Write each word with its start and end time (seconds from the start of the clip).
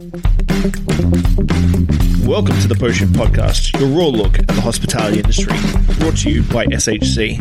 Welcome 0.00 0.14
to 2.60 2.68
the 2.68 2.76
Post 2.78 2.98
Shift 2.98 3.14
Podcast, 3.14 3.76
your 3.80 3.88
raw 3.88 4.06
look 4.06 4.38
at 4.38 4.46
the 4.46 4.60
hospitality 4.60 5.18
industry, 5.18 5.58
brought 5.98 6.16
to 6.18 6.30
you 6.30 6.44
by 6.44 6.66
SHC. 6.66 7.36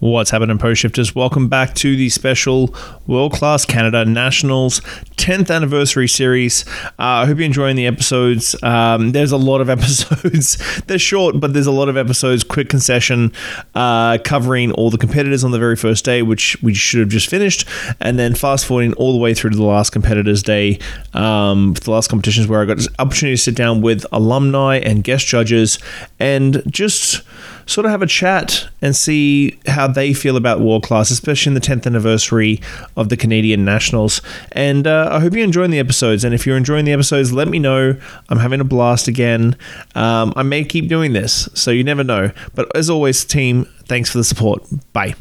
What's 0.00 0.28
happening, 0.28 0.58
Post 0.58 0.82
Shifters? 0.82 1.14
Welcome 1.14 1.48
back 1.48 1.74
to 1.76 1.96
the 1.96 2.10
special 2.10 2.74
World 3.06 3.32
Class 3.32 3.64
Canada 3.64 4.04
Nationals 4.04 4.82
10th 5.20 5.54
anniversary 5.54 6.08
series. 6.08 6.66
Uh, 6.98 7.20
I 7.20 7.26
hope 7.26 7.36
you're 7.36 7.44
enjoying 7.44 7.76
the 7.76 7.86
episodes. 7.86 8.56
Um, 8.62 9.12
there's 9.12 9.32
a 9.32 9.36
lot 9.36 9.60
of 9.60 9.68
episodes. 9.76 10.56
They're 10.86 10.98
short, 10.98 11.38
but 11.38 11.52
there's 11.52 11.66
a 11.66 11.72
lot 11.72 11.90
of 11.90 11.96
episodes. 11.98 12.42
Quick 12.42 12.70
concession 12.70 13.30
uh, 13.74 14.16
covering 14.24 14.72
all 14.72 14.88
the 14.88 14.96
competitors 14.96 15.44
on 15.44 15.50
the 15.50 15.58
very 15.58 15.76
first 15.76 16.06
day, 16.06 16.22
which 16.22 16.56
we 16.62 16.72
should 16.72 17.00
have 17.00 17.10
just 17.10 17.28
finished, 17.28 17.68
and 18.00 18.18
then 18.18 18.34
fast 18.34 18.64
forwarding 18.64 18.94
all 18.94 19.12
the 19.12 19.18
way 19.18 19.34
through 19.34 19.50
to 19.50 19.56
the 19.56 19.62
last 19.62 19.90
competitors 19.90 20.42
day, 20.42 20.78
um, 21.12 21.74
the 21.74 21.90
last 21.90 22.08
competitions 22.08 22.48
where 22.48 22.62
I 22.62 22.64
got 22.64 22.78
opportunity 22.98 23.36
to 23.36 23.42
sit 23.42 23.54
down 23.54 23.82
with 23.82 24.06
alumni 24.12 24.76
and 24.78 25.04
guest 25.04 25.26
judges 25.26 25.78
and 26.18 26.62
just 26.66 27.20
sort 27.66 27.84
of 27.84 27.90
have 27.92 28.02
a 28.02 28.06
chat 28.06 28.68
and 28.82 28.96
see 28.96 29.58
how 29.66 29.86
they 29.86 30.12
feel 30.12 30.36
about 30.36 30.60
world 30.60 30.82
class, 30.82 31.10
especially 31.10 31.50
in 31.50 31.54
the 31.54 31.60
10th 31.60 31.86
anniversary 31.86 32.60
of 32.96 33.10
the 33.10 33.16
Canadian 33.16 33.64
Nationals. 33.64 34.20
And 34.52 34.86
uh, 34.86 35.08
I 35.10 35.20
hope 35.20 35.32
you're 35.34 35.44
enjoying 35.44 35.70
the 35.70 35.78
episodes. 35.78 36.24
And 36.24 36.34
if 36.34 36.46
you're 36.46 36.56
enjoying 36.56 36.84
the 36.84 36.92
episodes, 36.92 37.32
let 37.32 37.48
me 37.48 37.58
know. 37.58 37.96
I'm 38.28 38.38
having 38.38 38.60
a 38.60 38.64
blast 38.64 39.08
again. 39.08 39.56
Um, 39.94 40.32
I 40.36 40.42
may 40.42 40.64
keep 40.64 40.88
doing 40.88 41.12
this, 41.12 41.48
so 41.54 41.70
you 41.70 41.84
never 41.84 42.04
know. 42.04 42.30
But 42.54 42.74
as 42.76 42.88
always, 42.88 43.24
team, 43.24 43.66
thanks 43.84 44.10
for 44.10 44.18
the 44.18 44.24
support. 44.24 44.62
Bye. 44.92 45.14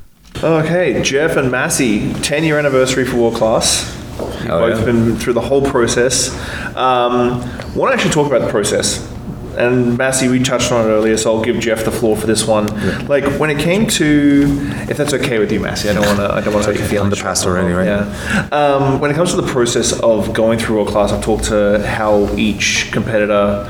Okay, 0.43 1.01
Jeff 1.01 1.35
and 1.35 1.51
Massi, 1.51 2.13
10 2.21 2.43
year 2.43 2.57
anniversary 2.57 3.05
for 3.05 3.17
World 3.17 3.35
Class. 3.35 3.95
You've 4.19 4.47
both 4.47 4.79
yeah. 4.79 4.85
been 4.85 5.15
through 5.17 5.33
the 5.33 5.41
whole 5.41 5.61
process. 5.61 6.29
Um, 6.75 7.39
want 7.75 7.91
to 7.91 7.93
actually 7.93 8.11
talk 8.11 8.27
about 8.27 8.41
the 8.41 8.51
process? 8.51 9.18
And 9.59 9.97
Massi, 9.97 10.29
we 10.29 10.41
touched 10.41 10.71
on 10.71 10.85
it 10.85 10.89
earlier, 10.89 11.17
so 11.17 11.35
I'll 11.35 11.43
give 11.43 11.59
Jeff 11.59 11.83
the 11.83 11.91
floor 11.91 12.15
for 12.15 12.25
this 12.27 12.47
one. 12.47 12.67
Like 13.07 13.25
when 13.37 13.49
it 13.49 13.59
came 13.59 13.87
to, 13.87 14.45
if 14.89 14.95
that's 14.95 15.13
okay 15.13 15.37
with 15.37 15.51
you, 15.51 15.59
Massi, 15.59 15.89
I 15.89 15.93
don't 15.93 16.05
want 16.05 16.19
to, 16.19 16.33
I 16.33 16.39
don't 16.39 16.53
want 16.53 16.65
to 16.65 16.71
hurt 16.71 16.79
your 16.79 16.87
feelings. 16.87 17.17
the 17.17 17.21
past 17.21 17.45
already, 17.45 17.73
right? 17.73 17.85
Yeah. 17.85 18.49
Um, 18.53 19.01
when 19.01 19.11
it 19.11 19.15
comes 19.15 19.31
to 19.31 19.41
the 19.41 19.47
process 19.51 19.91
of 19.99 20.33
going 20.33 20.59
through 20.59 20.81
a 20.81 20.85
Class, 20.85 21.11
I've 21.11 21.21
talked 21.21 21.43
to 21.45 21.85
how 21.85 22.33
each 22.37 22.89
competitor 22.93 23.65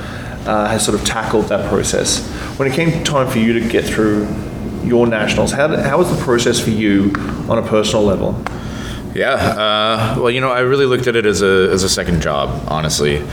uh, 0.46 0.68
has 0.68 0.86
sort 0.86 1.00
of 1.00 1.06
tackled 1.08 1.46
that 1.46 1.68
process. 1.70 2.24
When 2.59 2.72
it 2.72 2.76
came 2.76 3.03
time 3.03 3.28
for 3.28 3.40
you 3.40 3.53
to 3.59 3.68
get 3.68 3.84
through 3.84 4.28
your 4.84 5.08
nationals, 5.08 5.52
how, 5.52 5.76
how 5.76 5.98
was 5.98 6.16
the 6.16 6.24
process 6.24 6.59
for 6.59 6.70
you 6.70 7.12
on 7.50 7.58
a 7.58 7.64
personal 7.68 8.06
level? 8.06 8.40
Yeah. 9.16 9.34
Uh, 9.34 10.16
well, 10.20 10.30
you 10.30 10.40
know, 10.40 10.52
I 10.52 10.59
really 10.59 10.86
looked 10.86 11.08
at 11.08 11.16
it 11.16 11.26
as 11.26 11.42
a 11.42 11.70
as 11.72 11.81
a 11.81 11.90
second 11.90 12.22
job, 12.22 12.64
honestly. 12.68 13.26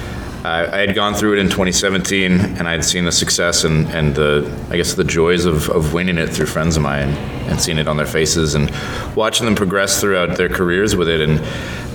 I, 0.47 0.77
I 0.77 0.78
had 0.78 0.94
gone 0.94 1.14
through 1.14 1.34
it 1.34 1.39
in 1.41 1.47
2017, 1.47 2.33
and 2.33 2.69
I 2.69 2.72
had 2.72 2.84
seen 2.84 3.05
the 3.05 3.12
success 3.12 3.64
and 3.64 3.89
and 3.89 4.14
the 4.14 4.47
I 4.70 4.77
guess 4.77 4.94
the 4.94 5.05
joys 5.05 5.44
of, 5.44 5.69
of 5.70 5.92
winning 5.92 6.19
it 6.19 6.28
through 6.28 6.47
friends 6.47 6.77
of 6.77 6.83
mine 6.83 7.08
and 7.48 7.61
seeing 7.61 7.78
it 7.78 7.89
on 7.89 7.97
their 7.97 8.06
faces 8.06 8.55
and 8.55 8.70
watching 9.17 9.44
them 9.44 9.56
progress 9.56 10.00
throughout 10.00 10.36
their 10.36 10.48
careers 10.48 10.94
with 10.94 11.08
it 11.08 11.20
and. 11.20 11.41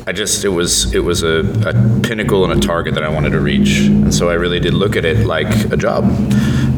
I 0.08 0.14
just 0.14 0.44
it 0.44 0.50
was 0.50 0.92
it 0.96 1.02
was 1.02 1.22
a, 1.22 1.42
a 1.64 2.02
pinnacle 2.02 2.44
and 2.44 2.52
a 2.52 2.68
target 2.68 2.96
that 2.96 3.04
I 3.04 3.10
wanted 3.10 3.34
to 3.34 3.40
reach, 3.40 3.82
and 3.82 4.12
so 4.12 4.32
I 4.32 4.34
really 4.34 4.60
did 4.60 4.74
look 4.74 4.96
at 4.96 5.06
it 5.06 5.28
like 5.28 5.72
a 5.72 5.78
job. 5.78 6.06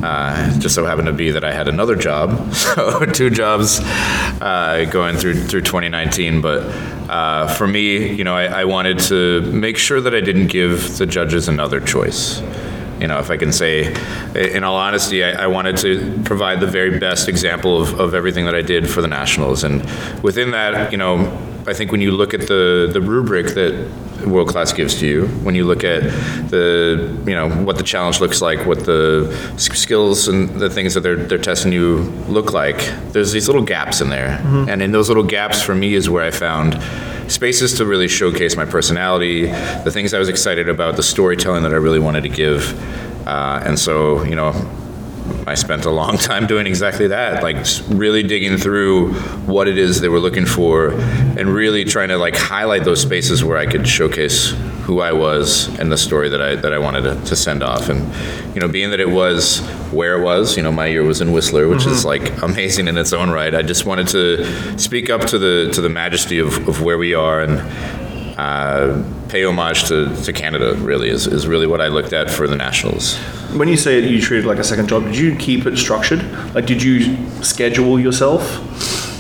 Uh, 0.04 0.60
just 0.60 0.76
so 0.76 0.86
happened 0.86 1.08
to 1.08 1.14
be 1.14 1.32
that 1.32 1.46
I 1.46 1.54
had 1.54 1.70
another 1.70 1.96
job, 1.96 2.54
so 2.76 3.06
two 3.06 3.30
jobs 3.30 3.80
uh, 3.80 4.86
going 4.92 5.16
through 5.16 5.36
through 5.36 5.62
2019. 5.62 6.42
But 6.42 6.64
uh, 7.10 7.48
for 7.56 7.68
me, 7.68 8.14
you 8.14 8.24
know, 8.24 8.36
I, 8.36 8.62
I 8.62 8.66
wanted 8.66 9.00
to 9.00 9.42
make 9.42 9.78
sure 9.78 10.02
that 10.02 10.14
I 10.14 10.22
didn't 10.22 10.48
give 10.48 10.98
the 10.98 11.06
judges 11.06 11.48
another 11.48 11.80
choice. 11.80 12.42
You 13.00 13.08
know, 13.08 13.20
if 13.20 13.30
I 13.30 13.38
can 13.38 13.52
say, 13.52 13.94
in 14.36 14.64
all 14.64 14.76
honesty, 14.76 15.24
I, 15.24 15.44
I 15.44 15.48
wanted 15.48 15.78
to 15.78 16.22
provide 16.24 16.60
the 16.60 16.68
very 16.68 17.00
best 17.00 17.28
example 17.28 17.82
of, 17.82 18.00
of 18.00 18.14
everything 18.14 18.46
that 18.46 18.56
I 18.56 18.62
did 18.62 18.90
for 18.90 19.02
the 19.02 19.08
Nationals. 19.08 19.64
And 19.64 19.84
within 20.24 20.52
that, 20.52 20.92
you 20.92 20.98
know, 20.98 21.38
I 21.66 21.74
think 21.74 21.92
when 21.92 22.02
you 22.02 22.12
look 22.12 22.34
at 22.34 22.42
the, 22.42 22.90
the 22.92 23.00
rubric 23.00 23.48
that 23.56 23.90
World 24.28 24.50
Class 24.50 24.74
gives 24.74 25.00
to 25.00 25.08
you, 25.08 25.28
when 25.44 25.56
you 25.56 25.64
look 25.66 25.84
at 25.84 26.02
the, 26.50 27.18
you 27.26 27.34
know, 27.34 27.50
what 27.50 27.78
the 27.78 27.84
challenge 27.84 28.20
looks 28.20 28.42
like, 28.42 28.66
what 28.66 28.86
the 28.86 29.34
skills 29.58 30.28
and 30.28 30.50
the 30.60 30.70
things 30.70 30.94
that 30.94 31.02
they're, 31.02 31.16
they're 31.16 31.38
testing 31.38 31.72
you 31.72 31.98
look 32.28 32.52
like, 32.54 32.78
there's 33.14 33.32
these 33.32 33.48
little 33.48 33.64
gaps 33.64 34.02
in 34.02 34.10
there. 34.10 34.40
And 34.70 34.82
in 34.82 34.92
those 34.92 35.08
little 35.10 35.24
gaps, 35.24 35.62
for 35.62 35.74
me, 35.76 35.94
is 35.94 36.10
where 36.10 36.24
I 36.24 36.32
found 36.32 36.82
spaces 37.32 37.74
to 37.76 37.86
really 37.86 38.10
showcase 38.10 38.58
my 38.58 38.66
personality, 38.66 39.46
the 39.46 39.92
things 39.92 40.14
I 40.14 40.20
was 40.20 40.28
excited 40.30 40.68
about, 40.68 40.98
the 40.98 41.04
storytelling 41.04 41.64
that 41.64 41.72
I 41.74 41.78
really 41.78 42.00
wanted 42.00 42.24
to 42.24 42.30
give. 42.30 42.74
Uh, 43.26 43.62
and 43.66 43.80
so, 43.80 44.24
you 44.24 44.36
know, 44.36 44.52
I 45.46 45.56
spent 45.56 45.86
a 45.86 45.92
long 45.92 46.18
time 46.30 46.48
doing 46.48 46.68
exactly 46.68 47.08
that, 47.08 47.44
like 47.44 47.58
really 47.90 48.24
digging 48.24 48.58
through 48.58 49.14
what 49.46 49.68
it 49.68 49.78
is 49.78 50.02
they 50.02 50.10
were 50.10 50.20
looking 50.20 50.46
for 50.46 50.92
and 50.92 51.50
really 51.50 51.84
trying 51.84 52.10
to 52.10 52.18
like 52.18 52.36
highlight 52.36 52.84
those 52.84 53.02
spaces 53.02 53.44
where 53.44 53.58
I 53.58 53.66
could 53.66 53.88
showcase 53.88 54.52
who 54.84 55.00
I 55.00 55.14
was 55.14 55.68
and 55.80 55.92
the 55.92 55.98
story 55.98 56.30
that 56.30 56.42
I 56.42 56.56
that 56.56 56.74
I 56.74 56.78
wanted 56.78 57.02
to, 57.02 57.26
to 57.26 57.36
send 57.36 57.64
off. 57.64 57.90
And 57.90 58.14
you 58.56 58.62
know, 58.62 58.68
being 58.68 58.92
that 58.92 59.00
it 59.00 59.10
was 59.10 59.60
where 59.92 60.20
it 60.20 60.24
was, 60.24 60.58
you 60.58 60.64
know, 60.64 60.72
my 60.72 60.88
year 60.88 61.04
was 61.04 61.22
in 61.22 61.32
Whistler, 61.32 61.68
which 61.68 61.86
is 61.86 62.06
like 62.06 62.42
amazing 62.42 62.88
in 62.88 62.98
its 62.98 63.14
own 63.14 63.30
right. 63.30 63.54
I 63.54 63.62
just 63.62 63.86
wanted 63.86 64.08
to 64.10 64.78
speak 64.78 65.10
up 65.10 65.22
to 65.28 65.40
the 65.40 65.72
to 65.74 65.82
the 65.82 65.90
majesty 65.90 66.40
of, 66.40 66.68
of 66.68 66.82
where 66.82 66.98
we 66.98 67.14
are 67.14 67.42
and 67.42 67.60
uh, 68.38 69.04
pay 69.34 69.46
homage 69.46 69.86
to, 69.86 70.16
to 70.26 70.32
Canada 70.32 70.76
really 70.76 71.10
is, 71.10 71.26
is 71.26 71.48
really 71.48 71.66
what 71.66 71.82
I 71.82 71.88
looked 71.88 72.14
at 72.14 72.30
for 72.30 72.48
the 72.48 72.56
Nationals. 72.56 73.18
When 73.58 73.68
you 73.68 73.78
say 73.78 74.00
you 74.08 74.22
treated 74.22 74.46
like 74.46 74.60
a 74.60 74.64
second 74.64 74.88
job, 74.88 75.06
did 75.06 75.18
you 75.18 75.36
keep 75.36 75.66
it 75.66 75.76
structured? 75.76 76.22
Like, 76.54 76.68
did 76.68 76.84
you 76.84 77.18
schedule 77.42 78.00
yourself 78.00 78.44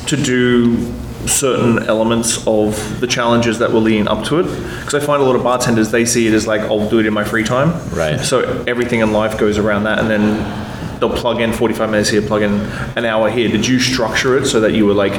to 0.05 0.15
do 0.15 0.77
certain 1.25 1.79
elements 1.89 2.45
of 2.45 2.99
the 2.99 3.07
challenges 3.07 3.57
that 3.57 3.71
were 3.71 3.79
leading 3.79 4.07
up 4.07 4.23
to 4.27 4.39
it? 4.39 4.43
Because 4.43 4.93
I 4.93 4.99
find 4.99 5.19
a 5.19 5.25
lot 5.25 5.35
of 5.35 5.41
bartenders, 5.41 5.89
they 5.89 6.05
see 6.05 6.27
it 6.27 6.33
as 6.35 6.45
like, 6.45 6.61
I'll 6.61 6.87
do 6.87 6.99
it 6.99 7.07
in 7.07 7.13
my 7.13 7.23
free 7.23 7.43
time. 7.43 7.71
Right. 7.89 8.19
So 8.19 8.63
everything 8.67 8.99
in 8.99 9.13
life 9.13 9.39
goes 9.39 9.57
around 9.57 9.85
that, 9.85 9.97
and 9.97 10.07
then 10.11 10.99
they'll 10.99 11.17
plug 11.17 11.41
in 11.41 11.51
45 11.51 11.89
minutes 11.89 12.09
here, 12.11 12.21
plug 12.21 12.43
in 12.43 12.51
an 12.95 13.05
hour 13.05 13.31
here. 13.31 13.49
Did 13.49 13.65
you 13.65 13.79
structure 13.79 14.37
it 14.37 14.45
so 14.45 14.59
that 14.59 14.73
you 14.73 14.85
were 14.85 14.93
like 14.93 15.13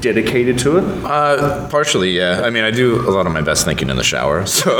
dedicated 0.00 0.58
to 0.60 0.78
it? 0.78 0.84
Uh, 1.04 1.68
partially, 1.68 2.10
yeah. 2.10 2.42
I 2.42 2.50
mean, 2.50 2.64
I 2.64 2.70
do 2.70 3.00
a 3.08 3.10
lot 3.10 3.26
of 3.26 3.32
my 3.32 3.40
best 3.40 3.64
thinking 3.64 3.90
in 3.90 3.96
the 3.96 4.04
shower, 4.04 4.46
so 4.56 4.78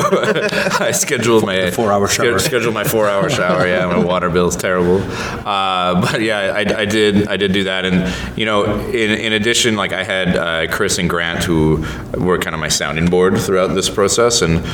I 0.80 0.92
scheduled 0.92 1.44
my 1.44 1.70
four-hour 1.70 2.08
shower. 2.08 2.38
Scheduled 2.38 2.74
my 2.74 2.84
four-hour 2.84 3.30
shower. 3.30 3.66
Yeah, 3.66 3.86
my 3.86 3.98
water 3.98 4.30
bill's 4.30 4.56
terrible. 4.56 4.98
Uh, 5.46 6.00
but 6.00 6.22
yeah, 6.22 6.52
I, 6.54 6.80
I 6.80 6.84
did. 6.84 7.28
I 7.28 7.36
did 7.36 7.52
do 7.52 7.64
that, 7.64 7.84
and 7.84 8.38
you 8.38 8.44
know, 8.44 8.64
in, 8.64 9.10
in 9.10 9.32
addition, 9.32 9.76
like 9.76 9.92
I 9.92 10.04
had 10.04 10.36
uh, 10.36 10.66
Chris 10.70 10.98
and 10.98 11.08
Grant 11.08 11.44
who 11.44 11.84
were 12.14 12.38
kind 12.38 12.54
of 12.54 12.60
my 12.60 12.68
sounding 12.68 13.06
board 13.06 13.38
throughout 13.38 13.68
this 13.68 13.88
process, 13.88 14.42
and 14.42 14.64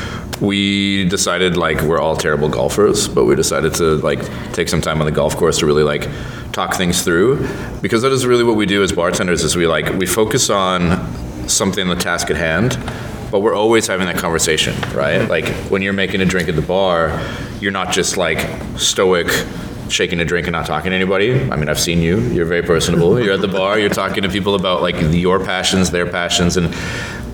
we 0.41 1.09
decided 1.09 1.57
like 1.57 1.81
we're 1.83 2.01
all 2.01 2.17
terrible 2.17 2.49
golfers, 2.49 3.09
but 3.09 3.25
we 3.25 3.37
decided 3.37 3.75
to 3.75 3.97
like 3.99 4.21
take 4.53 4.69
some 4.69 4.81
time 4.81 5.01
on 5.01 5.07
the 5.07 5.13
golf 5.13 5.37
course 5.37 5.59
to 5.59 5.67
really 5.67 5.85
like 5.85 6.09
talk 6.53 6.75
things 6.75 7.03
through 7.03 7.47
because 7.81 8.03
that 8.03 8.13
is 8.13 8.27
really 8.27 8.45
what 8.45 8.57
we 8.57 8.67
do 8.67 8.83
as 8.83 8.93
bartenders 8.93 9.43
is 9.43 9.57
we 9.57 9.67
like 9.67 9.89
we 9.95 10.07
focus 10.07 10.51
on 10.51 11.09
something 11.49 11.89
the 11.89 11.97
task 11.97 12.31
at 12.31 12.37
hand 12.37 12.79
but 13.31 13.41
we're 13.41 13.55
always 13.55 13.87
having 13.87 14.07
that 14.07 14.17
conversation 14.17 14.75
right? 14.95 15.21
Mm-hmm. 15.21 15.31
Like 15.31 15.47
when 15.71 15.83
you're 15.83 15.95
making 15.95 16.21
a 16.21 16.27
drink 16.27 16.49
at 16.49 16.57
the 16.57 16.63
bar 16.63 17.21
you're 17.61 17.73
not 17.73 17.93
just 17.93 18.17
like 18.17 18.39
stoic 18.79 19.29
shaking 19.89 20.21
a 20.21 20.25
drink 20.25 20.47
and 20.47 20.53
not 20.53 20.67
talking 20.67 20.91
to 20.91 20.97
anybody. 20.97 21.33
I 21.51 21.57
mean 21.57 21.69
i've 21.69 21.81
seen 21.81 22.01
you. 22.01 22.21
You're 22.21 22.47
very 22.47 22.63
personable. 22.63 23.21
You're 23.21 23.35
at 23.35 23.41
the 23.41 23.49
bar 23.49 23.79
you're 23.79 23.89
talking 23.89 24.23
to 24.23 24.29
people 24.29 24.55
about 24.55 24.83
like 24.83 24.97
your 25.13 25.45
passions 25.45 25.91
their 25.91 26.07
passions 26.07 26.57
and 26.57 26.75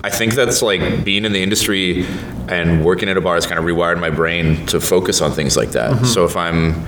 I 0.01 0.09
think 0.09 0.33
that's 0.33 0.61
like 0.61 1.03
being 1.03 1.25
in 1.25 1.33
the 1.33 1.43
industry 1.43 2.05
and 2.47 2.85
working 2.85 3.09
at 3.09 3.17
a 3.17 3.21
bar 3.21 3.35
has 3.35 3.45
kind 3.45 3.59
of 3.59 3.65
rewired 3.65 3.99
my 3.99 4.09
brain 4.09 4.65
to 4.67 4.79
focus 4.79 5.21
on 5.21 5.33
things 5.33 5.57
like 5.57 5.71
that. 5.71 5.91
Mm-hmm. 5.91 6.05
So 6.05 6.23
if 6.23 6.37
I'm 6.37 6.85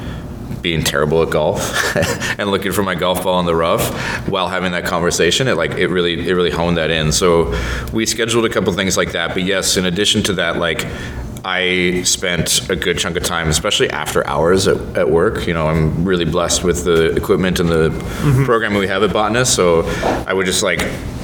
being 0.62 0.84
terrible 0.84 1.24
at 1.24 1.30
golf 1.30 1.96
and 2.40 2.52
looking 2.52 2.72
for 2.72 2.84
my 2.84 2.96
golf 2.96 3.24
ball 3.24 3.40
in 3.40 3.46
the 3.46 3.56
rough 3.56 4.28
while 4.28 4.48
having 4.48 4.72
that 4.74 4.86
conversation, 4.86 5.48
it 5.48 5.56
like 5.56 5.72
it 5.72 5.88
really 5.88 6.28
it 6.28 6.34
really 6.34 6.52
honed 6.52 6.78
that 6.78 6.92
in. 6.92 7.12
So 7.12 7.58
we 7.94 8.06
scheduled 8.06 8.46
a 8.46 8.50
couple 8.50 8.72
things 8.74 8.98
like 8.98 9.14
that. 9.14 9.30
But 9.30 9.44
yes, 9.44 9.78
in 9.78 9.86
addition 9.86 10.24
to 10.24 10.34
that, 10.34 10.58
like 10.58 10.86
I 11.44 12.04
spent 12.04 12.70
a 12.70 12.76
good 12.76 13.00
chunk 13.00 13.18
of 13.18 13.24
time, 13.24 13.48
especially 13.48 13.90
after 13.90 14.26
hours 14.28 14.68
at, 14.68 14.78
at 14.96 15.10
work. 15.10 15.48
You 15.48 15.54
know, 15.54 15.68
I'm 15.68 16.06
really 16.06 16.26
blessed 16.26 16.64
with 16.64 16.84
the 16.84 17.16
equipment 17.16 17.60
and 17.60 17.70
the 17.70 17.90
mm-hmm. 17.90 18.46
program 18.46 18.76
we 18.76 18.88
have 18.88 19.02
at 19.02 19.12
Botanist. 19.12 19.56
So 19.56 19.84
I 20.28 20.34
would 20.34 20.46
just 20.46 20.62
like 20.62 20.82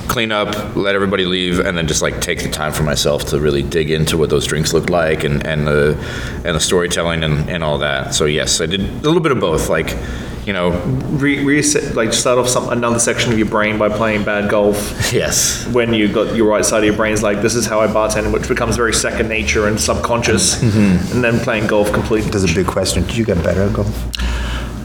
clean 0.07 0.31
up, 0.31 0.75
let 0.75 0.95
everybody 0.95 1.25
leave, 1.25 1.59
and 1.59 1.77
then 1.77 1.87
just 1.87 2.01
like 2.01 2.21
take 2.21 2.41
the 2.43 2.49
time 2.49 2.73
for 2.73 2.83
myself 2.83 3.25
to 3.25 3.39
really 3.39 3.63
dig 3.63 3.91
into 3.91 4.17
what 4.17 4.29
those 4.29 4.45
drinks 4.45 4.73
look 4.73 4.89
like 4.89 5.23
and, 5.23 5.45
and 5.45 5.67
the 5.67 5.97
and 6.45 6.55
the 6.55 6.59
storytelling 6.59 7.23
and, 7.23 7.49
and 7.49 7.63
all 7.63 7.77
that. 7.79 8.13
So 8.13 8.25
yes, 8.25 8.61
I 8.61 8.65
did 8.65 8.81
a 8.81 8.83
little 9.07 9.19
bit 9.19 9.31
of 9.31 9.39
both. 9.39 9.69
Like, 9.69 9.95
you 10.45 10.53
know, 10.53 10.71
Re- 11.17 11.43
reset, 11.43 11.95
like 11.95 12.13
start 12.13 12.39
off 12.39 12.47
some 12.47 12.69
another 12.69 12.99
section 12.99 13.33
of 13.33 13.37
your 13.37 13.49
brain 13.49 13.77
by 13.77 13.89
playing 13.89 14.23
bad 14.23 14.49
golf. 14.49 15.11
yes, 15.13 15.67
When 15.67 15.93
you 15.93 16.11
got 16.11 16.35
your 16.35 16.47
right 16.47 16.63
side 16.63 16.79
of 16.79 16.85
your 16.85 16.95
brain's 16.95 17.21
like, 17.21 17.41
this 17.41 17.53
is 17.53 17.65
how 17.65 17.81
I 17.81 17.87
bartend, 17.87 18.31
which 18.31 18.47
becomes 18.47 18.77
very 18.77 18.93
second 18.93 19.27
nature 19.27 19.67
and 19.67 19.79
subconscious, 19.79 20.55
mm-hmm. 20.55 21.13
and 21.15 21.23
then 21.23 21.39
playing 21.39 21.67
golf 21.67 21.91
completely. 21.91 22.31
There's 22.31 22.49
a 22.49 22.55
big 22.55 22.67
question. 22.67 23.03
Did 23.03 23.17
you 23.17 23.25
get 23.25 23.43
better 23.43 23.63
at 23.63 23.73
golf? 23.73 23.87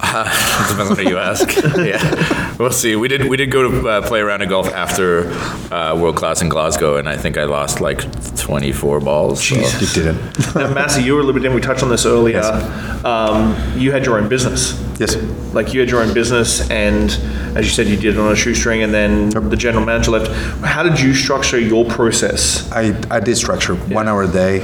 depends 0.69 0.91
on 0.91 0.97
who 0.97 1.03
you 1.11 1.19
ask. 1.19 1.49
yeah, 1.77 2.57
we'll 2.59 2.71
see. 2.73 2.97
We 2.97 3.09
did 3.09 3.29
we 3.29 3.37
did 3.37 3.51
go 3.51 3.71
to 3.71 3.89
uh, 3.89 4.07
play 4.07 4.21
around 4.21 4.43
in 4.43 4.49
golf 4.49 4.69
after 4.75 5.31
uh, 5.73 5.95
World 5.97 6.17
Class 6.17 6.43
in 6.43 6.49
Glasgow, 6.49 6.97
and 6.97 7.09
I 7.09 7.17
think 7.17 7.39
I 7.39 7.45
lost 7.45 7.81
like 7.81 8.01
24 8.37 9.01
balls. 9.01 9.43
so- 9.47 9.55
You 9.55 9.87
didn't. 9.95 10.55
now, 10.55 10.73
Massi, 10.75 11.03
you 11.03 11.15
were 11.15 11.21
a 11.21 11.23
little 11.23 11.41
bit 11.41 11.47
in. 11.49 11.55
We 11.55 11.61
touched 11.61 11.83
on 11.83 11.89
this 11.89 12.05
earlier. 12.05 12.43
Um, 13.05 13.57
you 13.79 13.93
had 13.93 14.05
your 14.05 14.19
own 14.19 14.29
business. 14.29 14.79
Yes. 14.99 15.17
Like 15.55 15.73
you 15.73 15.81
had 15.81 15.89
your 15.89 16.03
own 16.03 16.13
business, 16.13 16.69
and 16.71 17.11
as 17.57 17.65
you 17.65 17.71
said, 17.71 17.87
you 17.87 17.97
did 17.97 18.15
it 18.17 18.19
on 18.19 18.33
a 18.33 18.37
shoestring, 18.37 18.83
and 18.83 18.93
then 18.93 19.31
the 19.31 19.57
general 19.57 19.85
manager 19.85 20.11
left. 20.11 20.31
How 20.65 20.83
did 20.83 21.01
you 21.01 21.15
structure 21.15 21.59
your 21.59 21.85
process? 21.85 22.71
I, 22.73 23.01
I 23.11 23.21
did 23.21 23.37
structure 23.37 23.75
one 23.77 24.09
hour 24.09 24.25
a 24.25 24.29
day 24.29 24.61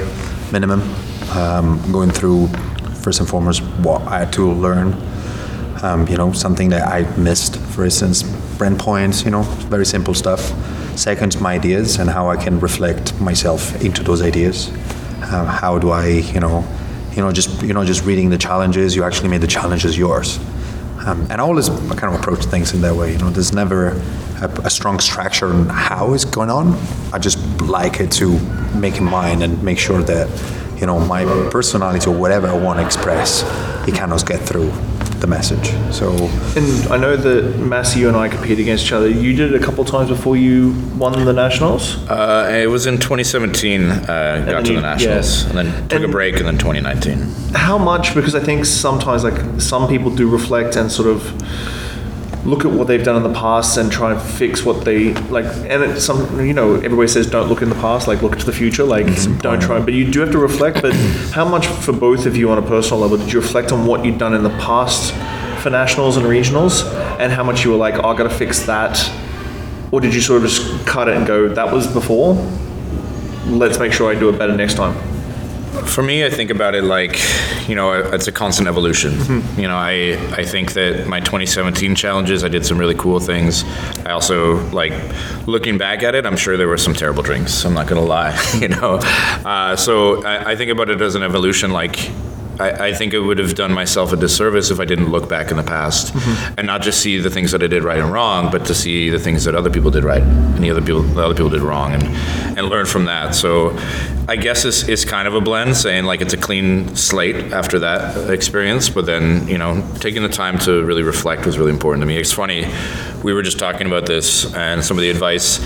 minimum, 0.52 0.82
um, 1.31 1.81
going 1.93 2.11
through 2.11 2.49
first 3.02 3.20
and 3.20 3.29
foremost 3.29 3.61
what 3.82 4.02
I 4.02 4.19
had 4.19 4.32
to 4.35 4.50
learn. 4.52 4.93
Um, 5.82 6.08
you 6.08 6.16
know, 6.16 6.32
something 6.32 6.70
that 6.70 6.88
I 6.88 7.02
missed, 7.16 7.56
for 7.56 7.84
instance, 7.84 8.25
brand 8.58 8.80
points, 8.80 9.25
you 9.25 9.30
know, 9.30 9.42
very 9.42 9.86
simple 9.86 10.12
stuff. 10.12 10.40
Second, 10.98 11.40
my 11.40 11.54
ideas 11.54 11.98
and 11.98 12.10
how 12.10 12.28
I 12.28 12.36
can 12.36 12.58
reflect 12.58 13.19
myself 13.20 13.80
into 13.80 14.02
those 14.02 14.20
ideas. 14.20 14.70
Um, 15.30 15.46
how 15.46 15.78
do 15.78 15.90
I, 15.90 16.06
you 16.08 16.40
know, 16.40 16.66
you 17.12 17.22
know, 17.22 17.30
just 17.30 17.62
you 17.62 17.75
know, 17.75 17.84
just 17.84 18.04
reading 18.04 18.30
the 18.30 18.38
challenges, 18.38 18.96
you 18.96 19.04
actually 19.04 19.28
made 19.28 19.40
the 19.40 19.46
challenges 19.46 19.96
yours. 19.96 20.38
Um, 21.06 21.22
and 21.30 21.34
I 21.34 21.44
always 21.44 21.69
kind 21.69 22.12
of 22.12 22.14
approach 22.14 22.44
things 22.46 22.75
in 22.75 22.80
that 22.80 22.96
way. 22.96 23.12
You 23.12 23.19
know, 23.19 23.30
there's 23.30 23.52
never 23.52 23.90
a, 24.42 24.50
a 24.64 24.70
strong 24.70 24.98
structure 24.98 25.46
on 25.46 25.69
how 25.69 26.12
it's 26.12 26.25
going 26.25 26.50
on. 26.50 26.75
I 27.12 27.19
just 27.20 27.38
like 27.62 28.00
it 28.00 28.10
to 28.12 28.36
make 28.75 28.96
it 28.96 29.02
mine 29.02 29.42
and 29.42 29.62
make 29.62 29.78
sure 29.78 30.02
that, 30.02 30.28
you 30.80 30.86
know, 30.86 30.98
my 30.98 31.25
personality 31.50 32.10
or 32.10 32.16
whatever 32.16 32.48
I 32.48 32.58
want 32.58 32.80
to 32.80 32.84
express, 32.84 33.42
it 33.86 33.94
cannot 33.94 34.26
get 34.26 34.40
through 34.40 34.72
the 35.20 35.26
message. 35.26 35.70
So 35.92 36.10
And 36.56 36.92
I 36.92 36.96
know 36.96 37.16
that 37.16 37.58
Massi, 37.58 38.00
you 38.00 38.08
and 38.08 38.16
I 38.16 38.28
compete 38.28 38.58
against 38.58 38.84
each 38.84 38.92
other. 38.92 39.08
You 39.08 39.34
did 39.34 39.52
it 39.52 39.60
a 39.60 39.64
couple 39.64 39.84
times 39.84 40.08
before 40.08 40.36
you 40.36 40.74
won 40.96 41.12
the 41.24 41.32
nationals. 41.32 41.96
Uh, 42.08 42.48
it 42.62 42.68
was 42.68 42.86
in 42.86 42.94
2017. 42.98 43.82
Uh, 43.90 44.44
got 44.48 44.64
to 44.64 44.70
you- 44.70 44.76
the 44.76 44.82
nationals, 44.82 45.42
yeah. 45.44 45.48
and 45.50 45.58
then 45.58 45.88
took 45.88 46.02
a 46.02 46.08
break, 46.08 46.36
and 46.36 46.46
then 46.46 46.58
2019. 46.58 47.18
How 47.54 47.78
much? 47.78 48.14
Because 48.14 48.34
I 48.34 48.40
think 48.40 48.64
sometimes, 48.64 49.24
like 49.24 49.60
some 49.60 49.88
people 49.88 50.10
do 50.14 50.28
reflect 50.28 50.76
and 50.76 50.90
sort 50.90 51.08
of 51.08 51.32
look 52.44 52.64
at 52.64 52.70
what 52.70 52.87
they've 52.87 53.05
done 53.05 53.17
in 53.17 53.23
the 53.23 53.38
past 53.38 53.76
and 53.76 53.90
try 53.90 54.12
and 54.12 54.20
fix 54.20 54.64
what 54.64 54.85
they 54.85 55.12
like. 55.29 55.44
And 55.44 55.82
it, 55.82 56.00
some, 56.00 56.40
you 56.40 56.55
know, 56.55 56.75
everybody 56.76 57.08
says 57.08 57.29
don't 57.29 57.49
look 57.49 57.62
in 57.62 57.69
the 57.69 57.75
past, 57.76 58.08
like 58.08 58.23
look 58.23 58.38
to 58.38 58.46
the 58.46 58.52
future, 58.52 58.85
like 58.85 59.06
mm-hmm. 59.06 59.38
don't 59.38 59.61
try. 59.61 59.81
But 59.81 59.94
you 59.94 60.11
do 60.11 60.20
have 60.20 60.32
to 60.32 60.38
reflect. 60.38 60.82
But 60.82 60.94
how 61.32 61.46
much 61.46 61.67
for 61.67 61.93
both 61.93 62.26
of 62.26 62.37
you 62.37 62.50
on 62.50 62.58
a 62.58 62.62
personal 62.62 63.00
level 63.00 63.17
did 63.17 63.32
you 63.32 63.40
reflect 63.40 63.73
on 63.73 63.87
what 63.87 64.05
you'd 64.05 64.19
done 64.19 64.35
in 64.35 64.43
the 64.43 64.50
past 64.50 65.12
for 65.62 65.70
nationals 65.70 66.17
and 66.17 66.25
regionals, 66.25 66.85
and 67.19 67.32
how 67.32 67.43
much 67.43 67.64
you 67.64 67.73
were 67.73 67.76
like, 67.76 67.94
oh, 67.94 68.08
I 68.08 68.17
got 68.17 68.25
to 68.25 68.31
fix 68.31 68.64
that, 68.67 68.96
or 69.90 70.00
did 70.00 70.14
you 70.14 70.20
sort 70.20 70.44
of 70.44 70.49
just 70.49 70.87
cut 70.87 71.08
it 71.08 71.17
and 71.17 71.26
go, 71.26 71.49
that 71.49 71.73
was 71.73 71.87
before? 71.93 72.35
Let's 73.46 73.79
make 73.79 73.93
sure 73.93 74.08
I 74.08 74.19
do 74.19 74.29
it 74.29 74.38
better 74.38 74.56
next 74.56 74.75
time. 74.75 74.94
For 75.86 76.02
me, 76.02 76.24
I 76.24 76.30
think 76.30 76.50
about 76.50 76.74
it 76.74 76.84
like, 76.84 77.18
you 77.68 77.74
know, 77.74 77.92
it's 77.92 78.26
a 78.26 78.32
constant 78.32 78.68
evolution. 78.68 79.12
You 79.56 79.68
know, 79.68 79.76
I 79.76 80.18
I 80.36 80.44
think 80.44 80.72
that 80.72 81.06
my 81.06 81.20
2017 81.20 81.94
challenges, 81.94 82.44
I 82.44 82.48
did 82.48 82.64
some 82.64 82.78
really 82.78 82.94
cool 82.94 83.20
things. 83.20 83.64
I 84.04 84.10
also 84.10 84.56
like 84.70 84.92
looking 85.46 85.76
back 85.78 86.02
at 86.02 86.14
it. 86.14 86.24
I'm 86.26 86.36
sure 86.36 86.56
there 86.56 86.68
were 86.68 86.78
some 86.78 86.94
terrible 86.94 87.22
drinks. 87.22 87.64
I'm 87.64 87.74
not 87.74 87.86
gonna 87.86 88.00
lie. 88.04 88.36
You 88.58 88.68
know, 88.68 88.96
uh, 89.44 89.76
so 89.76 90.24
I, 90.24 90.50
I 90.52 90.56
think 90.56 90.70
about 90.70 90.88
it 90.90 91.00
as 91.00 91.14
an 91.14 91.22
evolution. 91.22 91.70
Like, 91.70 92.10
I, 92.58 92.88
I 92.88 92.92
think 92.92 93.14
it 93.14 93.20
would 93.20 93.38
have 93.38 93.54
done 93.54 93.72
myself 93.72 94.12
a 94.12 94.16
disservice 94.16 94.70
if 94.72 94.80
I 94.80 94.84
didn't 94.84 95.10
look 95.10 95.28
back 95.28 95.50
in 95.52 95.56
the 95.56 95.62
past 95.62 96.12
and 96.56 96.66
not 96.66 96.82
just 96.82 97.00
see 97.00 97.18
the 97.20 97.30
things 97.30 97.52
that 97.52 97.62
I 97.62 97.68
did 97.68 97.84
right 97.84 97.98
and 98.00 98.12
wrong, 98.12 98.50
but 98.50 98.64
to 98.66 98.74
see 98.74 99.10
the 99.10 99.18
things 99.18 99.44
that 99.44 99.54
other 99.54 99.70
people 99.70 99.90
did 99.92 100.02
right 100.02 100.22
and 100.22 100.58
the 100.64 100.70
other 100.70 100.80
people 100.80 101.02
the 101.02 101.22
other 101.24 101.34
people 101.34 101.50
did 101.50 101.60
wrong, 101.62 101.92
and 101.92 102.02
and 102.58 102.68
learn 102.68 102.86
from 102.86 103.04
that. 103.04 103.34
So, 103.36 103.70
I 104.28 104.36
guess 104.36 104.66
it's, 104.66 104.86
it's 104.86 105.06
kind 105.06 105.26
of 105.26 105.34
a 105.34 105.40
blend, 105.40 105.75
saying 105.75 106.04
like 106.04 106.20
it's 106.20 106.34
a 106.34 106.36
clean 106.36 106.94
slate 106.94 107.50
after 107.50 107.78
that 107.78 108.28
experience, 108.28 108.90
but 108.90 109.06
then 109.06 109.48
you 109.48 109.56
know 109.56 109.82
taking 110.00 110.22
the 110.22 110.28
time 110.28 110.58
to 110.60 110.84
really 110.84 111.02
reflect 111.02 111.46
was 111.46 111.58
really 111.58 111.70
important 111.70 112.02
to 112.02 112.06
me. 112.06 112.19
It's 112.19 112.30
funny, 112.30 112.66
we 113.22 113.32
were 113.32 113.42
just 113.42 113.58
talking 113.58 113.86
about 113.86 114.04
this 114.04 114.54
and 114.54 114.84
some 114.84 114.98
of 114.98 115.02
the 115.02 115.08
advice 115.08 115.58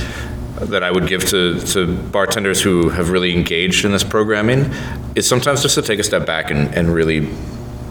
that 0.61 0.85
I 0.85 0.93
would 0.93 1.09
give 1.09 1.25
to, 1.31 1.59
to 1.59 1.97
bartenders 1.97 2.63
who 2.63 2.89
have 2.91 3.11
really 3.11 3.35
engaged 3.35 3.85
in 3.85 3.91
this 3.91 4.05
programming 4.05 4.73
is 5.17 5.27
sometimes 5.27 5.61
just 5.63 5.75
to 5.75 5.83
take 5.83 5.99
a 5.99 6.05
step 6.05 6.25
back 6.25 6.53
and, 6.53 6.73
and 6.73 6.95
really 6.95 7.35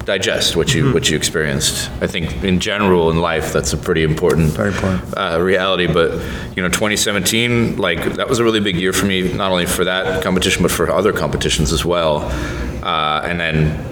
digest 0.06 0.56
what 0.56 0.74
you 0.74 0.92
what 0.94 1.10
you 1.10 1.16
experienced. 1.18 1.90
I 2.02 2.08
think 2.08 2.44
in 2.44 2.60
general 2.60 3.10
in 3.12 3.20
life 3.22 3.54
that's 3.54 3.74
a 3.74 3.78
pretty 3.78 4.04
important 4.04 4.52
Very 4.52 4.70
important. 4.70 5.18
uh, 5.18 5.40
reality. 5.42 5.88
But 5.88 6.12
you 6.56 6.64
know, 6.64 6.70
2017, 6.70 7.78
like 7.78 8.16
that 8.16 8.28
was 8.28 8.40
a 8.40 8.44
really 8.44 8.60
big 8.60 8.76
year 8.78 8.94
for 8.94 9.06
me, 9.06 9.32
not 9.34 9.52
only 9.52 9.66
for 9.66 9.84
that 9.86 10.24
competition 10.24 10.64
but 10.64 10.72
for 10.72 10.90
other 10.92 11.14
competitions 11.14 11.72
as 11.72 11.86
well. 11.86 12.22
Uh, 12.84 13.22
and 13.26 13.40
then 13.40 13.88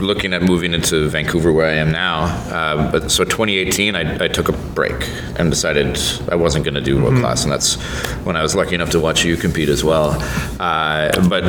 looking 0.00 0.32
at 0.32 0.42
moving 0.42 0.74
into 0.74 1.08
Vancouver 1.08 1.52
where 1.52 1.66
I 1.68 1.74
am 1.74 1.92
now. 1.92 2.24
Uh, 2.50 2.90
but 2.90 3.10
so 3.10 3.24
2018, 3.24 3.94
I, 3.94 4.24
I 4.24 4.28
took 4.28 4.48
a 4.48 4.52
break 4.52 5.08
and 5.38 5.48
decided 5.50 5.96
I 6.28 6.34
wasn't 6.34 6.64
going 6.64 6.74
to 6.74 6.80
do 6.80 7.00
world 7.00 7.18
class, 7.20 7.44
and 7.44 7.52
that's 7.52 7.76
when 8.24 8.36
I 8.36 8.42
was 8.42 8.56
lucky 8.56 8.74
enough 8.74 8.90
to 8.90 9.00
watch 9.00 9.24
you 9.24 9.36
compete 9.36 9.68
as 9.68 9.84
well. 9.84 10.16
Uh, 10.58 11.28
but 11.28 11.44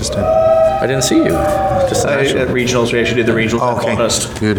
just 0.00 0.14
uh, 0.14 0.78
I 0.80 0.86
didn't 0.86 1.02
see 1.02 1.18
you. 1.18 1.28
Just 1.88 2.06
I, 2.06 2.20
actually. 2.20 2.40
at 2.40 2.48
regionals, 2.48 2.90
we 2.90 3.00
actually 3.00 3.16
did 3.16 3.26
the 3.26 3.34
regional 3.34 3.62
oh, 3.62 3.76
okay. 3.76 3.88
contest. 3.88 4.40
Good. 4.40 4.58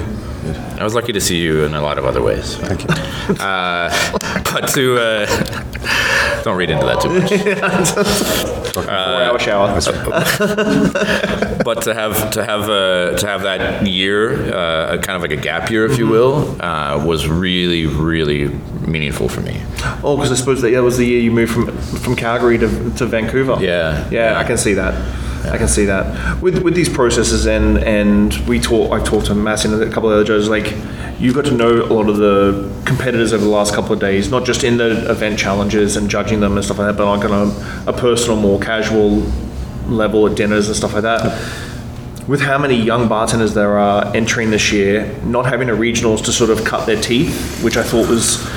I 0.79 0.83
was 0.83 0.93
lucky 0.93 1.13
to 1.13 1.21
see 1.21 1.37
you 1.37 1.63
in 1.63 1.73
a 1.73 1.81
lot 1.81 1.97
of 1.97 2.05
other 2.05 2.21
ways. 2.21 2.55
Thank 2.57 2.83
you. 2.83 2.89
Uh, 3.39 3.89
but 4.51 4.67
to 4.73 4.97
uh, 4.97 5.25
don't 6.43 6.57
read 6.57 6.69
into 6.69 6.85
that 6.85 6.99
too 6.99 7.09
much. 7.09 7.31
Four 8.73 8.89
hour 8.89 9.39
shower. 9.39 9.73
but 11.63 11.81
to 11.83 11.93
have 11.93 12.31
to 12.31 12.43
have 12.43 12.69
uh, 12.69 13.17
to 13.17 13.27
have 13.27 13.43
that 13.43 13.87
year, 13.87 14.53
uh, 14.53 14.97
kind 14.97 15.15
of 15.15 15.21
like 15.21 15.31
a 15.31 15.41
gap 15.41 15.69
year, 15.69 15.85
if 15.85 15.97
you 15.97 16.07
will, 16.07 16.61
uh, 16.61 17.03
was 17.05 17.27
really 17.27 17.85
really 17.85 18.49
meaningful 18.85 19.29
for 19.29 19.41
me. 19.41 19.61
Oh, 20.03 20.17
because 20.17 20.31
I 20.31 20.35
suppose 20.35 20.61
that, 20.61 20.71
that 20.71 20.83
was 20.83 20.97
the 20.97 21.05
year 21.05 21.21
you 21.21 21.31
moved 21.31 21.53
from 21.53 21.77
from 21.77 22.15
Calgary 22.15 22.57
to, 22.57 22.67
to 22.95 23.05
Vancouver. 23.05 23.57
Yeah. 23.59 24.09
yeah, 24.09 24.37
I 24.37 24.43
can 24.43 24.57
see 24.57 24.73
that. 24.73 24.93
I 25.45 25.57
can 25.57 25.67
see 25.67 25.85
that 25.85 26.41
with 26.41 26.61
with 26.63 26.75
these 26.75 26.89
processes 26.89 27.47
and 27.47 27.77
and 27.79 28.33
we 28.47 28.59
talk. 28.59 28.91
I 28.91 29.03
talked 29.03 29.27
to 29.27 29.35
Mass 29.35 29.65
and 29.65 29.81
a 29.81 29.89
couple 29.89 30.09
of 30.09 30.15
other 30.15 30.23
judges. 30.23 30.49
Like 30.49 30.73
you've 31.19 31.35
got 31.35 31.45
to 31.45 31.51
know 31.51 31.83
a 31.83 31.93
lot 31.93 32.09
of 32.09 32.17
the 32.17 32.71
competitors 32.85 33.33
over 33.33 33.43
the 33.43 33.49
last 33.49 33.73
couple 33.73 33.93
of 33.93 33.99
days, 33.99 34.29
not 34.29 34.45
just 34.45 34.63
in 34.63 34.77
the 34.77 35.09
event 35.09 35.39
challenges 35.39 35.95
and 35.97 36.09
judging 36.09 36.39
them 36.39 36.55
and 36.55 36.65
stuff 36.65 36.79
like 36.79 36.87
that, 36.87 36.97
but 36.97 37.05
like 37.05 37.29
on 37.29 37.49
a, 37.87 37.89
a 37.89 37.93
personal, 37.93 38.37
more 38.37 38.59
casual 38.59 39.23
level 39.87 40.27
at 40.27 40.35
dinners 40.35 40.67
and 40.67 40.75
stuff 40.75 40.93
like 40.93 41.03
that. 41.03 41.39
With 42.27 42.41
how 42.41 42.57
many 42.57 42.75
young 42.75 43.07
bartenders 43.07 43.53
there 43.55 43.77
are 43.77 44.15
entering 44.15 44.51
this 44.51 44.71
year, 44.71 45.15
not 45.23 45.45
having 45.45 45.69
a 45.69 45.73
regionals 45.73 46.23
to 46.25 46.31
sort 46.31 46.49
of 46.49 46.63
cut 46.63 46.85
their 46.85 47.01
teeth, 47.01 47.63
which 47.63 47.77
I 47.77 47.83
thought 47.83 48.07
was 48.07 48.47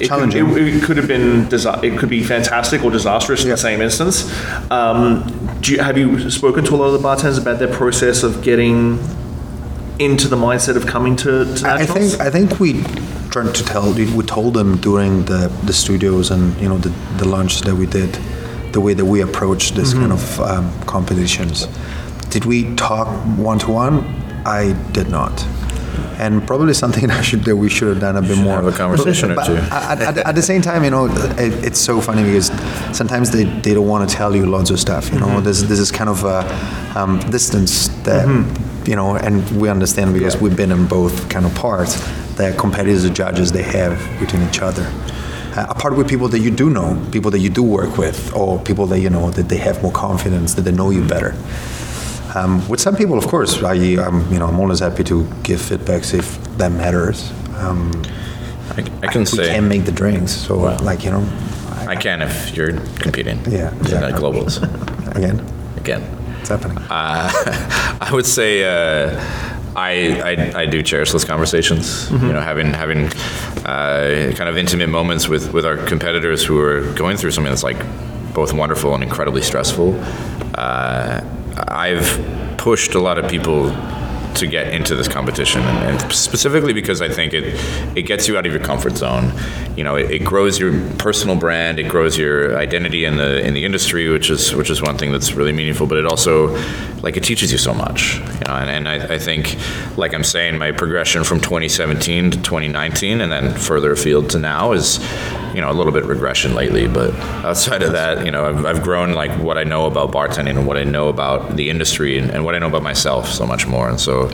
it 0.00 0.08
Challenging. 0.08 0.46
Could, 0.46 0.62
it, 0.62 0.74
it 0.76 0.82
could 0.82 0.96
have 0.96 1.08
been 1.08 1.48
disa- 1.48 1.80
it 1.82 1.98
could 1.98 2.08
be 2.08 2.22
fantastic 2.22 2.82
or 2.82 2.90
disastrous 2.90 3.44
in 3.44 3.50
the 3.50 3.56
same 3.56 3.80
instance. 3.80 4.30
Um, 4.70 5.22
do 5.60 5.72
you, 5.72 5.78
have 5.80 5.98
you 5.98 6.30
spoken 6.30 6.64
to 6.64 6.74
a 6.74 6.76
lot 6.76 6.86
of 6.86 6.92
the 6.92 6.98
bartenders 6.98 7.38
about 7.38 7.58
their 7.58 7.72
process 7.72 8.22
of 8.22 8.42
getting 8.42 8.98
into 9.98 10.28
the 10.28 10.36
mindset 10.36 10.76
of 10.76 10.86
coming 10.86 11.14
to, 11.14 11.54
to 11.56 11.68
I 11.68 11.84
think 11.84 12.20
I 12.20 12.30
think 12.30 12.58
we 12.58 12.82
tried 13.30 13.54
to 13.54 13.64
tell 13.64 13.92
we 13.92 14.22
told 14.24 14.54
them 14.54 14.78
during 14.78 15.24
the 15.26 15.48
the 15.64 15.72
studios 15.72 16.30
and 16.30 16.58
you 16.60 16.68
know 16.68 16.78
the 16.78 16.88
the 17.18 17.28
lunch 17.28 17.60
that 17.60 17.74
we 17.74 17.86
did, 17.86 18.12
the 18.72 18.80
way 18.80 18.94
that 18.94 19.04
we 19.04 19.20
approach 19.20 19.72
this 19.72 19.92
kind 19.92 20.12
of 20.12 20.40
um, 20.40 20.82
competitions. 20.84 21.66
Did 22.30 22.44
we 22.46 22.74
talk 22.76 23.08
one 23.36 23.58
to 23.60 23.70
one? 23.70 24.04
I 24.46 24.72
did 24.92 25.08
not. 25.10 25.46
And 26.18 26.46
probably 26.46 26.74
something 26.74 27.06
that, 27.08 27.24
should, 27.24 27.44
that 27.44 27.56
we 27.56 27.68
should 27.68 27.88
have 27.88 28.00
done 28.00 28.16
a 28.16 28.22
bit 28.22 28.38
more. 28.38 28.54
have 28.54 28.66
a 28.66 28.72
conversation 28.72 29.32
or 29.32 29.36
But 29.36 29.46
two. 29.46 29.56
At, 29.56 30.00
at, 30.00 30.18
at 30.18 30.34
the 30.34 30.42
same 30.42 30.62
time, 30.62 30.84
you 30.84 30.90
know, 30.90 31.06
it, 31.06 31.64
it's 31.64 31.80
so 31.80 32.00
funny 32.00 32.22
because 32.24 32.46
sometimes 32.96 33.30
they, 33.30 33.44
they 33.44 33.74
don't 33.74 33.88
want 33.88 34.08
to 34.08 34.14
tell 34.14 34.34
you 34.34 34.46
lots 34.46 34.70
of 34.70 34.78
stuff. 34.80 35.12
You 35.12 35.20
know, 35.20 35.40
there's 35.40 35.64
this 35.64 35.78
is 35.78 35.90
kind 35.90 36.10
of 36.10 36.24
a 36.24 36.44
um, 36.98 37.20
distance 37.30 37.88
that 38.04 38.26
you 38.86 38.96
know, 38.96 39.16
and 39.16 39.48
we 39.60 39.68
understand 39.68 40.14
because 40.14 40.40
we've 40.40 40.56
been 40.56 40.72
in 40.72 40.86
both 40.86 41.28
kind 41.28 41.44
of 41.44 41.54
parts 41.54 42.00
that 42.36 42.58
competitors 42.58 43.04
and 43.04 43.14
judges 43.14 43.52
they 43.52 43.62
have 43.62 43.98
between 44.18 44.42
each 44.48 44.60
other. 44.60 44.90
uh, 45.56 45.66
apart 45.68 45.96
with 45.96 46.08
people 46.08 46.28
that 46.28 46.38
you 46.38 46.50
do 46.50 46.70
know, 46.70 47.00
people 47.10 47.30
that 47.30 47.40
you 47.40 47.50
do 47.50 47.62
work 47.62 47.98
with, 47.98 48.32
or 48.34 48.58
people 48.60 48.86
that 48.86 49.00
you 49.00 49.10
know 49.10 49.30
that 49.30 49.48
they 49.48 49.56
have 49.56 49.82
more 49.82 49.92
confidence, 49.92 50.54
that 50.54 50.62
they 50.62 50.72
know 50.72 50.90
you 50.90 51.06
better. 51.06 51.34
Um, 52.34 52.66
with 52.68 52.80
some 52.80 52.96
people, 52.96 53.18
of 53.18 53.26
course, 53.26 53.62
I, 53.62 53.74
I'm, 53.74 54.32
you 54.32 54.38
know, 54.38 54.46
I'm 54.46 54.60
always 54.60 54.80
happy 54.80 55.04
to 55.04 55.24
give 55.42 55.60
feedbacks 55.60 56.14
if 56.14 56.42
that 56.58 56.70
matters. 56.70 57.30
Um, 57.56 57.90
I, 58.70 58.82
I 59.02 59.06
can 59.12 59.22
we 59.22 59.26
say 59.26 59.54
can 59.54 59.68
make 59.68 59.84
the 59.84 59.92
drinks, 59.92 60.32
so 60.32 60.56
like 60.56 61.04
you 61.04 61.10
know, 61.10 61.26
I 61.88 61.96
can 61.96 62.22
if 62.22 62.56
you're 62.56 62.72
competing. 63.00 63.38
Yeah, 63.50 63.70
the 63.70 64.12
globals 64.14 64.62
again, 65.16 65.44
again. 65.76 66.02
it's 66.40 66.48
happening. 66.48 66.78
I 66.90 68.10
would 68.12 68.26
say 68.26 68.62
uh, 68.64 69.20
I, 69.74 70.20
I 70.22 70.60
I 70.62 70.66
do 70.66 70.82
cherish 70.82 71.10
those 71.10 71.24
conversations. 71.24 72.10
You 72.10 72.18
know, 72.32 72.40
having 72.40 72.72
having 72.72 73.06
uh, 73.66 74.32
kind 74.36 74.48
of 74.48 74.56
intimate 74.56 74.88
moments 74.88 75.28
with 75.28 75.52
with 75.52 75.66
our 75.66 75.76
competitors 75.76 76.44
who 76.44 76.60
are 76.60 76.82
going 76.94 77.16
through 77.16 77.32
something 77.32 77.50
that's 77.50 77.64
like 77.64 77.78
both 78.34 78.52
wonderful 78.52 78.94
and 78.94 79.02
incredibly 79.02 79.42
stressful. 79.42 79.98
Uh, 80.54 81.20
I've 81.68 82.56
pushed 82.58 82.94
a 82.94 83.00
lot 83.00 83.18
of 83.18 83.30
people 83.30 83.70
to 84.34 84.46
get 84.46 84.72
into 84.72 84.94
this 84.94 85.08
competition, 85.08 85.60
and, 85.62 86.00
and 86.00 86.12
specifically 86.12 86.72
because 86.72 87.02
I 87.02 87.08
think 87.08 87.32
it 87.32 87.54
it 87.96 88.02
gets 88.02 88.28
you 88.28 88.38
out 88.38 88.46
of 88.46 88.52
your 88.52 88.62
comfort 88.62 88.96
zone. 88.96 89.32
You 89.76 89.84
know, 89.84 89.96
it, 89.96 90.10
it 90.10 90.24
grows 90.24 90.58
your 90.58 90.72
personal 90.96 91.36
brand, 91.36 91.78
it 91.78 91.88
grows 91.88 92.16
your 92.16 92.56
identity 92.56 93.04
in 93.04 93.16
the 93.16 93.44
in 93.44 93.54
the 93.54 93.64
industry, 93.64 94.08
which 94.08 94.30
is 94.30 94.54
which 94.54 94.70
is 94.70 94.82
one 94.82 94.96
thing 94.98 95.12
that's 95.12 95.34
really 95.34 95.52
meaningful. 95.52 95.86
But 95.86 95.98
it 95.98 96.06
also, 96.06 96.56
like, 97.02 97.16
it 97.16 97.24
teaches 97.24 97.52
you 97.52 97.58
so 97.58 97.74
much. 97.74 98.16
You 98.16 98.46
know, 98.46 98.56
and, 98.56 98.70
and 98.70 98.88
I, 98.88 99.14
I 99.14 99.18
think, 99.18 99.56
like 99.96 100.14
I'm 100.14 100.24
saying, 100.24 100.58
my 100.58 100.72
progression 100.72 101.24
from 101.24 101.40
2017 101.40 102.32
to 102.32 102.36
2019, 102.38 103.20
and 103.20 103.30
then 103.30 103.54
further 103.54 103.92
afield 103.92 104.30
to 104.30 104.38
now 104.38 104.72
is, 104.72 104.98
you 105.54 105.60
know, 105.60 105.70
a 105.70 105.74
little 105.74 105.92
bit 105.92 106.04
regression 106.04 106.54
lately. 106.54 106.88
But 106.88 107.14
outside 107.44 107.82
of 107.82 107.92
that, 107.92 108.24
you 108.24 108.30
know, 108.30 108.46
I've, 108.46 108.64
I've 108.64 108.82
grown 108.82 109.12
like 109.12 109.30
what 109.40 109.58
I 109.58 109.64
know 109.64 109.86
about 109.86 110.12
bartending 110.12 110.56
and 110.56 110.66
what 110.66 110.76
I 110.76 110.84
know 110.84 111.08
about 111.08 111.56
the 111.56 111.70
industry 111.70 112.18
and, 112.18 112.30
and 112.30 112.44
what 112.44 112.54
I 112.54 112.58
know 112.58 112.68
about 112.68 112.82
myself 112.82 113.28
so 113.28 113.46
much 113.46 113.66
more. 113.66 113.88
And 113.88 114.00
so, 114.00 114.30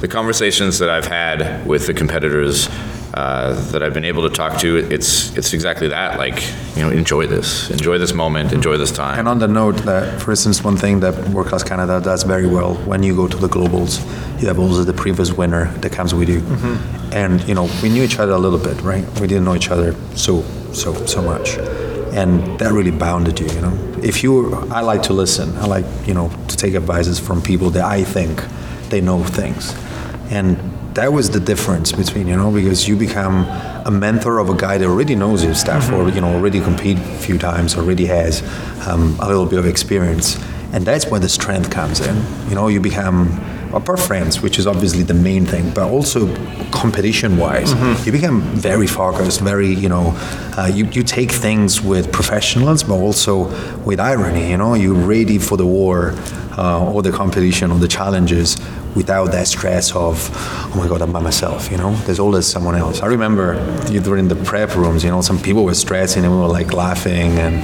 the 0.00 0.08
conversations 0.08 0.78
that 0.78 0.90
I've 0.90 1.06
had 1.06 1.66
with 1.66 1.86
the 1.86 1.94
competitors 1.94 2.68
uh, 3.14 3.54
that 3.70 3.80
I've 3.80 3.94
been 3.94 4.04
able 4.04 4.28
to 4.28 4.34
talk 4.34 4.58
to, 4.58 4.76
it's 4.76 5.36
it's 5.36 5.52
exactly 5.54 5.88
that. 5.88 6.18
Like, 6.18 6.42
you 6.74 6.82
know, 6.82 6.90
enjoy 6.90 7.28
this, 7.28 7.70
enjoy 7.70 7.96
this 7.98 8.12
moment, 8.12 8.52
enjoy 8.52 8.76
this 8.76 8.90
time. 8.90 9.20
And 9.20 9.28
on 9.28 9.38
the 9.38 9.46
note 9.46 9.76
that, 9.84 10.20
for 10.20 10.32
instance, 10.32 10.64
one 10.64 10.76
thing 10.76 10.98
that 11.00 11.14
World 11.28 11.46
Class 11.46 11.62
Canada 11.62 12.00
does 12.00 12.24
very 12.24 12.46
well 12.46 12.74
when 12.86 13.04
you 13.04 13.14
go 13.14 13.28
to 13.28 13.36
the 13.36 13.46
globals, 13.46 14.00
you 14.40 14.48
have 14.48 14.58
also 14.58 14.82
the 14.82 14.92
previous 14.92 15.32
winner 15.32 15.66
that 15.78 15.92
comes 15.92 16.12
with 16.12 16.28
you, 16.28 16.40
and 17.12 17.40
you 17.48 17.54
know 17.54 17.68
we 17.82 17.88
knew 17.88 18.02
each 18.02 18.18
other 18.18 18.32
a 18.32 18.38
little 18.38 18.58
bit, 18.58 18.80
right? 18.82 19.04
We 19.20 19.28
didn't 19.28 19.44
know 19.44 19.54
each 19.54 19.70
other 19.70 19.94
so 20.16 20.42
so 20.72 20.92
so 21.06 21.22
much, 21.22 21.56
and 22.14 22.58
that 22.58 22.72
really 22.72 22.90
bounded 22.90 23.38
you. 23.38 23.46
You 23.46 23.60
know, 23.60 23.78
if 24.02 24.24
you, 24.24 24.54
I 24.72 24.80
like 24.80 25.04
to 25.04 25.12
listen. 25.12 25.56
I 25.58 25.66
like 25.66 25.86
you 26.04 26.14
know 26.14 26.30
to 26.48 26.56
take 26.56 26.74
advices 26.74 27.20
from 27.20 27.42
people 27.42 27.70
that 27.70 27.84
I 27.84 28.02
think 28.02 28.42
they 28.90 29.00
know 29.00 29.22
things, 29.24 29.74
and 30.30 30.56
that 30.94 31.12
was 31.12 31.30
the 31.30 31.40
difference 31.40 31.92
between 31.92 32.28
you 32.28 32.36
know 32.36 32.50
because 32.52 32.86
you 32.88 32.96
become 32.96 33.46
a 33.84 33.90
mentor 33.90 34.38
of 34.38 34.48
a 34.48 34.54
guy 34.54 34.78
that 34.78 34.86
already 34.86 35.14
knows 35.14 35.42
his 35.42 35.60
stuff 35.60 35.90
or 35.92 36.08
you 36.08 36.20
know 36.20 36.34
already 36.34 36.60
compete 36.60 36.98
a 36.98 37.18
few 37.18 37.36
times 37.38 37.76
already 37.76 38.06
has 38.06 38.42
um, 38.86 39.16
a 39.20 39.26
little 39.26 39.46
bit 39.46 39.58
of 39.58 39.66
experience. 39.66 40.38
And 40.72 40.84
that's 40.84 41.06
where 41.06 41.20
the 41.20 41.28
strength 41.28 41.70
comes 41.70 42.00
in. 42.00 42.16
You 42.48 42.54
know 42.54 42.68
you 42.68 42.80
become 42.80 43.40
apart 43.72 43.98
friends 43.98 44.40
which 44.40 44.56
is 44.58 44.68
obviously 44.68 45.02
the 45.02 45.14
main 45.14 45.44
thing 45.44 45.68
but 45.70 45.90
also 45.90 46.32
competition 46.70 47.36
wise 47.36 47.72
you 48.06 48.12
become 48.12 48.40
very 48.40 48.86
focused 48.86 49.40
very 49.40 49.66
you 49.74 49.88
know 49.88 50.12
uh, 50.56 50.70
you, 50.72 50.84
you 50.86 51.02
take 51.02 51.32
things 51.32 51.82
with 51.82 52.12
professionals, 52.12 52.84
but 52.84 52.94
also 52.94 53.48
with 53.80 53.98
irony. 53.98 54.50
You 54.50 54.56
know 54.56 54.74
you're 54.74 54.94
ready 54.94 55.38
for 55.38 55.56
the 55.56 55.66
war 55.66 56.12
uh, 56.58 56.92
or 56.92 57.02
the 57.02 57.12
competition 57.12 57.70
or 57.70 57.78
the 57.78 57.88
challenges 57.88 58.56
without 58.94 59.32
that 59.32 59.48
stress 59.48 59.94
of 59.94 60.30
oh 60.32 60.74
my 60.76 60.86
god 60.86 61.02
i'm 61.02 61.12
by 61.12 61.20
myself 61.20 61.70
you 61.70 61.76
know? 61.76 61.94
There's 62.06 62.20
always 62.20 62.46
someone 62.46 62.76
else. 62.76 63.00
I 63.00 63.06
remember 63.06 63.54
you 63.90 64.00
were 64.00 64.16
in 64.16 64.28
the 64.28 64.36
prep 64.36 64.74
rooms 64.76 65.02
you 65.04 65.10
know 65.10 65.20
some 65.20 65.40
people 65.40 65.64
were 65.64 65.74
stressing 65.74 66.24
and 66.24 66.32
we 66.32 66.40
were 66.40 66.46
like 66.46 66.72
laughing 66.72 67.38
and 67.38 67.56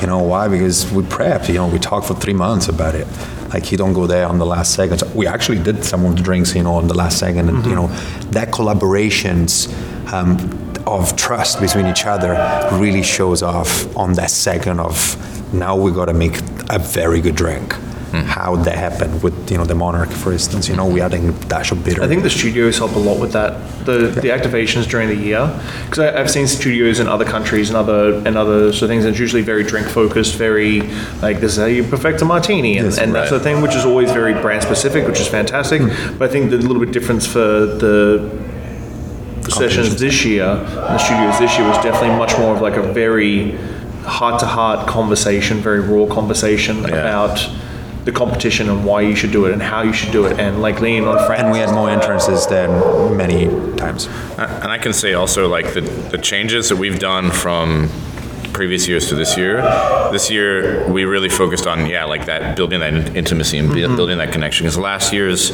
you 0.00 0.06
know 0.06 0.22
why? 0.22 0.48
Because 0.48 0.90
we 0.92 1.02
prepped 1.02 1.48
you 1.48 1.54
know 1.54 1.68
we 1.68 1.78
talked 1.78 2.06
for 2.06 2.14
three 2.14 2.34
months 2.34 2.68
about 2.68 2.94
it. 2.94 3.06
Like 3.52 3.72
you 3.72 3.78
don't 3.78 3.94
go 3.94 4.06
there 4.06 4.26
on 4.26 4.38
the 4.38 4.46
last 4.46 4.74
second. 4.74 5.02
We 5.14 5.26
actually 5.26 5.62
did 5.62 5.84
some 5.84 6.04
of 6.04 6.16
the 6.16 6.22
drinks 6.22 6.54
you 6.54 6.62
know 6.62 6.74
on 6.74 6.86
the 6.88 6.94
last 6.94 7.18
second 7.18 7.48
and 7.48 7.66
you 7.66 7.74
know 7.74 7.88
that 8.30 8.50
collaborations 8.50 9.68
um, 10.12 10.36
of 10.86 11.16
trust 11.16 11.60
between 11.60 11.86
each 11.86 12.06
other 12.06 12.32
really 12.78 13.02
shows 13.02 13.42
off 13.42 13.94
on 13.96 14.14
that 14.14 14.30
second 14.30 14.80
of 14.80 14.94
now 15.52 15.76
we 15.76 15.90
got 15.90 16.06
to 16.06 16.14
make 16.14 16.38
a 16.70 16.78
very 16.78 17.20
good 17.20 17.34
drink 17.34 17.74
Mm. 18.18 18.24
how 18.24 18.56
that 18.56 18.76
happened 18.76 19.22
with 19.22 19.50
you 19.50 19.58
know 19.58 19.64
the 19.64 19.74
monarch 19.74 20.10
for 20.10 20.32
instance. 20.32 20.68
You 20.68 20.76
know 20.76 20.86
we 20.86 21.00
adding 21.00 21.28
a 21.28 21.32
dash 21.46 21.70
of 21.72 21.84
bitter. 21.84 22.02
I 22.02 22.08
think 22.08 22.22
the 22.22 22.30
studios 22.30 22.78
help 22.78 22.94
a 22.94 22.98
lot 22.98 23.20
with 23.20 23.32
that. 23.32 23.52
The 23.84 23.98
the 24.08 24.28
activations 24.28 24.88
during 24.88 25.08
the 25.08 25.16
year, 25.16 25.46
because 25.84 25.98
I've 25.98 26.30
seen 26.30 26.46
studios 26.46 27.00
in 27.00 27.06
other 27.06 27.24
countries 27.24 27.70
and 27.70 27.76
other 27.76 28.14
and 28.26 28.36
other 28.36 28.72
sort 28.72 28.82
of 28.82 28.88
things. 28.88 29.04
And 29.04 29.12
it's 29.12 29.20
usually 29.20 29.42
very 29.42 29.62
drink 29.62 29.86
focused, 29.86 30.34
very 30.36 30.82
like 31.22 31.40
this 31.40 31.52
is 31.52 31.58
how 31.58 31.66
you 31.66 31.84
perfect 31.84 32.22
a 32.22 32.24
martini 32.24 32.78
and, 32.78 32.86
Yes, 32.86 32.98
and 32.98 33.14
that 33.14 33.28
sort 33.28 33.38
of 33.38 33.42
thing, 33.42 33.60
which 33.62 33.74
is 33.74 33.84
always 33.84 34.10
very 34.12 34.34
brand 34.34 34.62
specific, 34.62 35.06
which 35.06 35.20
is 35.20 35.28
fantastic. 35.28 35.80
Mm. 35.82 36.18
But 36.18 36.30
I 36.30 36.32
think 36.32 36.50
the 36.50 36.58
little 36.58 36.80
bit 36.80 36.92
difference 36.92 37.26
for 37.26 37.66
the 37.82 38.48
the 39.42 39.50
sessions 39.50 39.98
this 39.98 40.24
year, 40.24 40.44
in 40.44 40.74
the 40.74 40.98
studios 40.98 41.38
this 41.38 41.56
year, 41.56 41.66
was 41.68 41.78
definitely 41.78 42.16
much 42.16 42.36
more 42.38 42.54
of 42.54 42.60
like 42.60 42.76
a 42.76 42.92
very 42.92 43.52
heart 44.02 44.40
to 44.40 44.46
heart 44.46 44.86
conversation, 44.88 45.58
very 45.58 45.80
raw 45.80 46.06
conversation 46.06 46.84
about 46.84 47.48
the 48.04 48.12
competition 48.12 48.68
and 48.70 48.84
why 48.84 49.02
you 49.02 49.14
should 49.14 49.32
do 49.32 49.44
it 49.46 49.52
and 49.52 49.60
how 49.60 49.82
you 49.82 49.92
should 49.92 50.12
do 50.12 50.24
it, 50.26 50.38
and 50.38 50.62
like 50.62 50.80
leaning 50.80 51.06
on 51.06 51.24
friends. 51.26 51.42
and 51.42 51.52
we 51.52 51.58
had 51.58 51.72
more 51.72 51.90
entrances 51.90 52.46
than 52.46 52.68
many 53.16 53.46
times 53.76 54.06
And 54.38 54.70
I 54.72 54.78
can 54.78 54.92
say 54.92 55.14
also 55.14 55.48
like 55.48 55.74
the, 55.74 55.82
the 55.82 56.18
changes 56.18 56.68
that 56.68 56.76
we've 56.76 56.98
done 56.98 57.30
from 57.30 57.88
previous 58.52 58.88
years 58.88 59.08
to 59.08 59.14
this 59.14 59.36
year. 59.36 59.62
This 60.10 60.30
year 60.30 60.90
we 60.90 61.04
really 61.04 61.28
focused 61.28 61.66
on 61.66 61.86
yeah 61.86 62.04
like 62.04 62.26
that 62.26 62.56
building 62.56 62.80
that 62.80 63.16
intimacy 63.16 63.58
and 63.58 63.68
bu- 63.68 63.74
mm-hmm. 63.76 63.96
building 63.96 64.18
that 64.18 64.32
connection. 64.32 64.64
Because 64.64 64.78
last 64.78 65.12
year's 65.12 65.52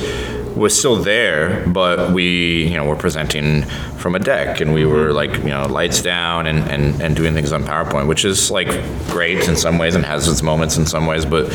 was 0.57 0.79
still 0.79 0.97
there, 0.97 1.67
but 1.69 2.13
we 2.13 2.65
you 2.69 2.77
know 2.77 2.85
were 2.85 2.97
presenting 2.97 3.63
from 3.99 4.15
a 4.15 4.19
deck 4.19 4.61
and 4.61 4.73
we 4.73 4.85
were 4.85 5.09
mm-hmm. 5.09 5.17
like 5.17 5.37
you 5.39 5.51
know 5.51 5.67
lights 5.67 6.03
down 6.03 6.47
and, 6.47 6.59
and, 6.71 7.01
and 7.01 7.17
doing 7.17 7.35
things 7.35 7.53
on 7.53 7.65
PowerPoint, 7.65 8.07
which 8.09 8.25
is 8.25 8.51
like 8.51 8.69
great 9.09 9.49
in 9.49 9.57
some 9.57 9.79
ways 9.79 9.95
and 9.95 10.05
has 10.05 10.29
its 10.29 10.43
moments 10.43 10.77
in 10.77 10.87
some 10.87 11.07
ways. 11.07 11.25
But 11.25 11.53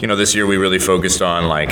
you 0.00 0.08
know 0.08 0.16
this 0.16 0.34
year 0.34 0.46
we 0.46 0.56
really 0.56 0.78
focused 0.78 1.22
on 1.22 1.48
like 1.48 1.70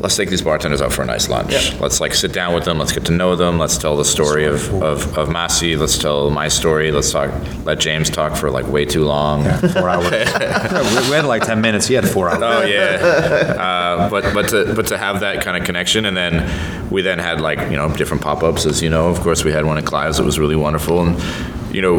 let's 0.00 0.16
take 0.16 0.28
these 0.28 0.42
bartenders 0.42 0.82
out 0.82 0.92
for 0.92 1.02
a 1.02 1.06
nice 1.06 1.28
lunch. 1.28 1.78
Let's 1.78 2.00
like 2.00 2.14
sit 2.14 2.32
down 2.32 2.54
with 2.54 2.64
them. 2.64 2.78
Let's 2.78 2.92
get 2.92 3.04
to 3.06 3.12
know 3.12 3.36
them. 3.36 3.58
Let's 3.58 3.78
tell 3.78 3.96
the 3.96 4.04
story 4.04 4.46
of, 4.46 4.72
of, 4.82 5.16
of 5.16 5.30
Massi. 5.30 5.76
Let's 5.76 5.98
tell 5.98 6.30
my 6.30 6.48
story. 6.48 6.90
Let's 6.90 7.12
talk. 7.12 7.30
Let 7.64 7.78
James 7.78 8.10
talk 8.10 8.36
for 8.36 8.50
like 8.50 8.66
way 8.66 8.84
too 8.84 9.04
long. 9.04 9.44
four 9.44 9.88
hours 9.88 10.10
we, 10.10 11.14
had 11.14 11.24
like 11.24 11.42
10 11.42 11.60
minutes 11.60 11.86
he 11.86 11.94
had 11.94 12.08
four 12.08 12.28
hours 12.28 12.40
Oh 12.42 12.62
yeah, 12.64 13.56
uh, 13.58 14.10
but 14.10 14.34
but 14.34 14.48
to 14.50 14.74
but 14.74 14.86
to 14.88 14.98
have 14.98 15.20
that 15.20 15.42
kind 15.42 15.56
of 15.56 15.64
connection, 15.64 16.04
and 16.06 16.16
then 16.16 16.90
we 16.90 17.02
then 17.02 17.18
had 17.18 17.40
like 17.40 17.58
you 17.70 17.76
know 17.76 17.94
different 17.94 18.22
pop 18.22 18.42
ups, 18.42 18.66
as 18.66 18.82
you 18.82 18.90
know. 18.90 19.08
Of 19.08 19.20
course, 19.20 19.44
we 19.44 19.52
had 19.52 19.64
one 19.64 19.78
at 19.78 19.84
Clive's 19.84 20.16
that 20.16 20.24
was 20.24 20.38
really 20.38 20.56
wonderful, 20.56 21.02
and 21.02 21.74
you 21.74 21.82
know 21.82 21.98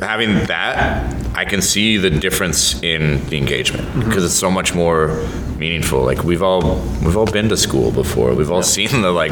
having 0.00 0.34
that, 0.46 1.27
I 1.38 1.44
can 1.44 1.62
see 1.62 1.98
the 1.98 2.10
difference 2.10 2.60
in 2.82 3.24
the 3.30 3.36
engagement 3.38 3.86
because 4.04 4.24
it's 4.24 4.34
so 4.46 4.50
much 4.50 4.74
more 4.74 5.02
meaningful. 5.56 6.00
Like 6.10 6.24
we've 6.24 6.42
all 6.42 6.62
we've 7.04 7.16
all 7.16 7.30
been 7.38 7.48
to 7.50 7.56
school 7.56 7.92
before. 7.92 8.34
We've 8.34 8.50
all 8.50 8.64
seen 8.78 9.02
the 9.02 9.12
like 9.12 9.30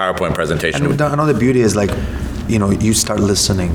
PowerPoint 0.00 0.34
presentation. 0.34 0.86
And 0.86 0.96
the- 0.96 1.12
another 1.12 1.34
beauty 1.44 1.60
is 1.68 1.74
like, 1.74 1.90
you 2.48 2.60
know, 2.60 2.70
you 2.70 2.92
start 2.94 3.18
listening 3.18 3.72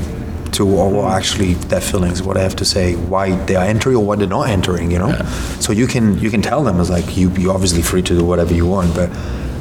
to 0.54 0.66
what, 0.66 0.94
what 0.94 1.12
actually 1.20 1.56
their 1.72 1.82
feelings, 1.82 2.24
what 2.24 2.38
I 2.38 2.44
have 2.44 2.56
to 2.64 2.66
say, 2.66 2.96
why 2.96 3.36
they 3.48 3.58
are 3.58 3.66
entering 3.66 3.98
or 3.98 4.06
why 4.06 4.16
they're 4.16 4.36
not 4.40 4.48
entering. 4.48 4.90
You 4.90 5.00
know, 5.00 5.12
so 5.60 5.74
you 5.74 5.86
can 5.86 6.18
you 6.24 6.30
can 6.32 6.42
tell 6.42 6.64
them 6.64 6.80
as 6.80 6.90
like 6.90 7.18
you 7.18 7.30
you're 7.32 7.54
obviously 7.54 7.82
free 7.82 8.04
to 8.04 8.14
do 8.20 8.24
whatever 8.24 8.54
you 8.54 8.66
want, 8.66 8.96
but 8.96 9.10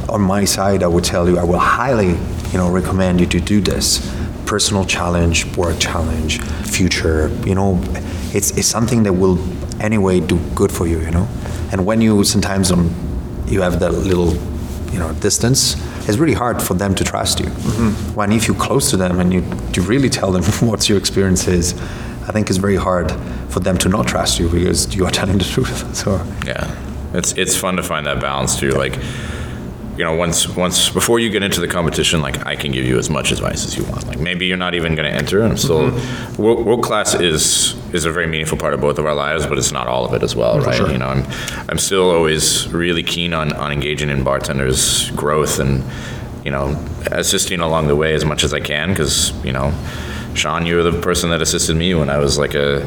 on 0.09 0.21
my 0.21 0.45
side, 0.45 0.85
I 0.85 0.87
would 0.95 1.03
tell 1.03 1.29
you 1.29 1.37
I 1.37 1.43
will 1.43 1.59
highly 1.81 2.11
you 2.53 2.59
know 2.61 2.71
recommend 2.71 3.21
you 3.21 3.27
to 3.27 3.41
do 3.41 3.61
this 3.61 3.87
personal 4.55 4.85
challenge, 4.85 5.37
work 5.57 5.77
challenge, 5.81 6.33
future. 6.77 7.21
You 7.45 7.57
know, 7.59 7.71
it's 8.37 8.49
it's 8.59 8.71
something 8.77 9.03
that 9.07 9.15
will 9.23 9.39
anyway 9.81 10.17
do 10.21 10.37
good 10.55 10.71
for 10.79 10.87
you. 10.87 10.99
You 11.07 11.11
know, 11.17 11.27
and 11.73 11.79
when 11.89 12.01
you 12.01 12.23
sometimes 12.25 12.71
um, 12.71 12.85
you 13.53 13.63
have 13.63 13.81
that 13.81 13.93
little 14.11 14.31
you 14.93 15.01
know 15.03 15.13
distance 15.29 15.61
it's 16.07 16.19
really 16.19 16.39
hard 16.45 16.63
for 16.63 16.75
them 16.83 16.95
to 16.95 17.03
trust 17.03 17.41
you 17.41 17.49
when 18.19 18.31
if 18.31 18.47
you're 18.47 18.63
close 18.69 18.91
to 18.91 18.97
them 18.97 19.19
and 19.21 19.33
you, 19.33 19.41
you 19.75 19.83
really 19.83 20.09
tell 20.09 20.31
them 20.31 20.45
what 20.69 20.89
your 20.89 20.99
experience 20.99 21.49
is 21.49 21.73
i 22.29 22.31
think 22.35 22.49
it's 22.51 22.63
very 22.67 22.77
hard 22.89 23.11
for 23.49 23.61
them 23.61 23.77
to 23.77 23.89
not 23.89 24.07
trust 24.07 24.39
you 24.39 24.49
because 24.49 24.95
you 24.95 25.05
are 25.07 25.11
telling 25.21 25.39
the 25.39 25.45
truth 25.55 25.97
so 25.97 26.11
Yeah, 26.47 26.65
it's 27.19 27.33
it's 27.43 27.57
fun 27.57 27.77
to 27.77 27.83
find 27.83 28.07
that 28.07 28.21
balance 28.21 28.53
too. 28.61 28.73
Like, 28.85 28.95
you 29.97 30.05
know, 30.05 30.15
once 30.15 30.49
once 30.49 30.89
before 30.91 31.19
you 31.21 31.31
get 31.31 31.43
into 31.43 31.61
the 31.61 31.69
competition, 31.69 32.21
like 32.21 32.45
I 32.47 32.57
can 32.57 32.73
give 32.73 32.85
you 32.85 32.99
as 32.99 33.09
much 33.11 33.31
advice 33.33 33.65
as 33.65 33.77
you 33.77 33.85
want. 33.85 34.07
Like 34.07 34.19
maybe 34.19 34.47
you're 34.47 34.57
not 34.57 34.75
even 34.75 34.95
going 34.95 35.11
to 35.11 35.17
enter, 35.17 35.41
and 35.43 35.53
I'm 35.53 35.57
still 35.57 35.91
Mm-hmm. 35.91 36.43
world, 36.43 36.67
world 36.67 36.83
class 36.83 37.15
is 37.15 37.75
is 37.95 38.05
a 38.05 38.11
very 38.11 38.27
meaningful 38.27 38.59
part 38.59 38.75
of 38.75 38.81
both 38.81 38.99
of 38.99 39.07
our 39.07 39.15
lives, 39.15 39.47
but 39.47 39.57
it's 39.59 39.71
not 39.73 39.87
all 39.87 40.05
of 40.05 40.13
it 40.15 40.23
as 40.23 40.35
well, 40.35 40.59
right? 40.61 40.81
You 40.91 40.99
know, 40.99 41.07
I'm 41.07 41.25
I'm 41.69 41.79
still 41.79 42.11
always 42.11 42.67
really 42.73 43.03
keen 43.03 43.33
on 43.35 43.53
on 43.53 43.71
engaging 43.73 44.11
in 44.11 44.25
bartenders' 44.25 45.11
growth 45.13 45.59
and 45.61 45.83
you 46.45 46.51
know 46.51 46.77
assisting 47.13 47.61
along 47.61 47.87
the 47.87 47.97
way 47.97 48.15
as 48.15 48.25
much 48.25 48.43
as 48.45 48.53
I 48.53 48.61
can 48.61 48.91
because 48.91 49.33
you 49.45 49.53
know. 49.53 49.73
Shawn, 50.35 50.67
you 50.67 50.77
were 50.77 50.83
the 50.83 51.01
person 51.01 51.31
that 51.31 51.41
assisted 51.41 51.77
me 51.77 51.95
when 51.95 52.11
I 52.11 52.19
was 52.19 52.39
like 52.39 52.55
a 52.55 52.87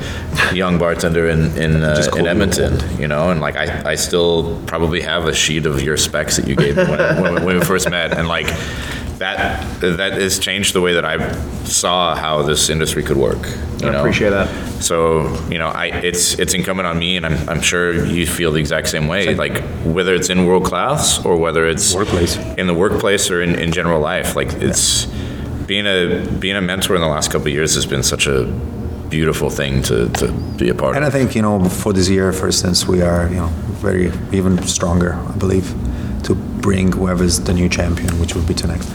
young 0.54 0.78
bartender 0.78 1.30
in 1.30 1.58
in, 1.58 1.84
uh, 1.84 2.10
in 2.16 2.28
Edmonton, 2.28 2.80
you 3.00 3.08
know, 3.08 3.30
and 3.32 3.40
like 3.42 3.56
I, 3.56 3.92
I 3.92 3.96
still 3.96 4.62
probably 4.68 5.02
have 5.02 5.26
a 5.26 5.34
sheet 5.34 5.66
of 5.66 5.82
your 5.82 5.98
specs 5.98 6.38
that 6.38 6.48
you 6.48 6.56
gave 6.56 6.76
me 6.78 6.84
when, 6.84 7.22
when, 7.22 7.46
when 7.46 7.60
we 7.60 7.66
first 7.66 7.90
met, 7.90 8.18
and 8.18 8.28
like 8.28 8.48
that 9.18 9.66
that 9.82 10.14
has 10.14 10.38
changed 10.40 10.74
the 10.74 10.82
way 10.82 10.94
that 10.94 11.06
I 11.06 11.32
saw 11.64 12.16
how 12.16 12.44
this 12.44 12.70
industry 12.70 13.02
could 13.04 13.18
work. 13.18 13.48
You 13.82 13.88
I 13.90 13.92
know? 13.92 14.00
appreciate 14.00 14.30
that. 14.30 14.48
So 14.82 15.28
you 15.50 15.58
know, 15.58 15.68
I 15.70 15.88
it's 15.88 16.38
it's 16.40 16.54
incumbent 16.54 16.88
on 16.88 17.00
me, 17.00 17.18
and 17.18 17.26
I'm 17.26 17.50
I'm 17.50 17.62
sure 17.62 18.06
you 18.06 18.28
feel 18.28 18.52
the 18.52 18.60
exact 18.60 18.90
same 18.90 19.08
way. 19.08 19.34
Like 19.36 19.64
whether 19.84 20.14
it's 20.14 20.30
in 20.30 20.46
world 20.46 20.66
class 20.66 21.24
or 21.26 21.38
whether 21.38 21.66
it's 21.68 21.96
Workplace. 21.96 22.38
in 22.58 22.68
the 22.68 22.74
workplace 22.74 23.32
or 23.32 23.42
in, 23.42 23.56
in 23.56 23.72
general 23.72 24.00
life, 24.00 24.36
like 24.36 24.54
it's 24.54 25.08
being 25.68 25.86
a 25.86 26.26
being 26.40 26.56
a 26.56 26.62
mentor 26.62 26.96
in 26.96 27.02
the 27.02 27.08
last 27.08 27.32
couple 27.32 27.48
of 27.48 27.54
years 27.54 27.76
has 27.76 27.86
been 27.86 28.04
such 28.04 28.26
a 28.28 28.46
beautiful 29.10 29.50
thing 29.50 29.82
to, 29.84 30.10
to 30.10 30.32
be 30.58 30.70
a 30.70 30.76
part 30.76 30.92
of. 30.92 30.96
And 30.98 31.06
I 31.06 31.10
think, 31.10 31.34
you 31.36 31.42
know, 31.42 31.64
for 31.70 31.94
this 31.94 32.10
year, 32.10 32.34
for 32.34 32.48
instance, 32.48 32.86
we 32.88 33.02
are, 33.02 33.30
you 33.30 33.36
know, 33.36 33.48
very, 33.82 34.12
even 34.34 34.62
stronger, 34.68 35.14
I 35.14 35.32
believe, 35.38 35.74
to 36.24 36.36
bring 36.36 36.92
whoever's 36.92 37.40
the 37.40 37.54
new 37.54 37.70
champion, 37.70 38.20
which 38.20 38.36
will 38.36 38.44
be 38.44 38.54
tonight. 38.54 38.86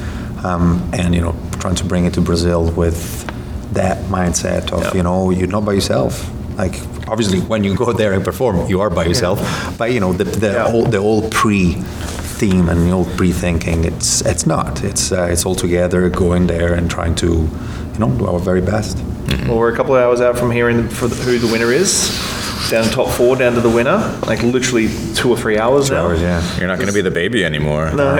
Um, 0.44 0.82
and, 0.92 1.14
you 1.14 1.20
know, 1.22 1.34
trying 1.60 1.76
to 1.76 1.84
bring 1.84 2.04
it 2.04 2.12
to 2.14 2.20
Brazil 2.20 2.70
with 2.72 3.26
that 3.72 3.96
mindset 4.10 4.70
of, 4.72 4.82
Yeah. 4.82 4.94
you 4.94 5.02
know, 5.02 5.30
you're 5.30 5.46
not 5.48 5.64
by 5.64 5.72
yourself. 5.72 6.30
Like, 6.58 6.74
obviously, 7.08 7.40
when 7.40 7.64
you 7.64 7.74
go 7.74 7.92
there 7.94 8.12
and 8.12 8.22
perform, 8.22 8.68
you 8.68 8.82
are 8.82 8.90
by 8.90 9.06
yourself. 9.06 9.38
But, 9.78 9.92
you 9.92 10.00
know, 10.00 10.12
the, 10.12 10.24
the, 10.24 10.46
Yeah. 10.48 10.90
the 10.90 11.00
whole 11.00 11.26
pre 11.30 11.76
theme 12.42 12.68
and 12.68 12.88
the 12.88 12.90
whole 12.90 13.04
pre-thinking, 13.16 13.84
it's, 13.84 14.20
it's 14.22 14.46
not. 14.46 14.82
It's, 14.82 15.12
uh, 15.12 15.28
it's 15.30 15.46
all 15.46 15.54
together 15.54 16.08
going 16.10 16.48
there 16.48 16.74
and 16.74 16.90
trying 16.90 17.14
to, 17.16 17.28
you 17.28 17.98
know, 18.00 18.10
do 18.18 18.26
our 18.26 18.40
very 18.40 18.60
best. 18.60 18.98
Well, 19.46 19.58
we're 19.58 19.72
a 19.72 19.76
couple 19.76 19.94
of 19.94 20.02
hours 20.02 20.20
out 20.20 20.36
from 20.36 20.50
hearing 20.50 20.88
for 20.88 21.06
the, 21.06 21.14
who 21.14 21.38
the 21.38 21.46
winner 21.46 21.70
is. 21.70 22.10
Down 22.68 22.82
to 22.82 22.90
top 22.90 23.10
four, 23.10 23.36
down 23.36 23.52
to 23.54 23.60
the 23.60 23.70
winner. 23.70 23.98
Like 24.26 24.42
literally 24.42 24.88
two 25.14 25.30
or 25.30 25.36
three 25.36 25.56
hours 25.56 25.88
now. 25.88 26.06
Hours, 26.06 26.20
yeah. 26.20 26.42
You're 26.58 26.66
not 26.66 26.78
going 26.78 26.88
to 26.88 26.94
be 26.94 27.00
the 27.00 27.12
baby 27.12 27.44
anymore. 27.44 27.92
No. 27.92 28.16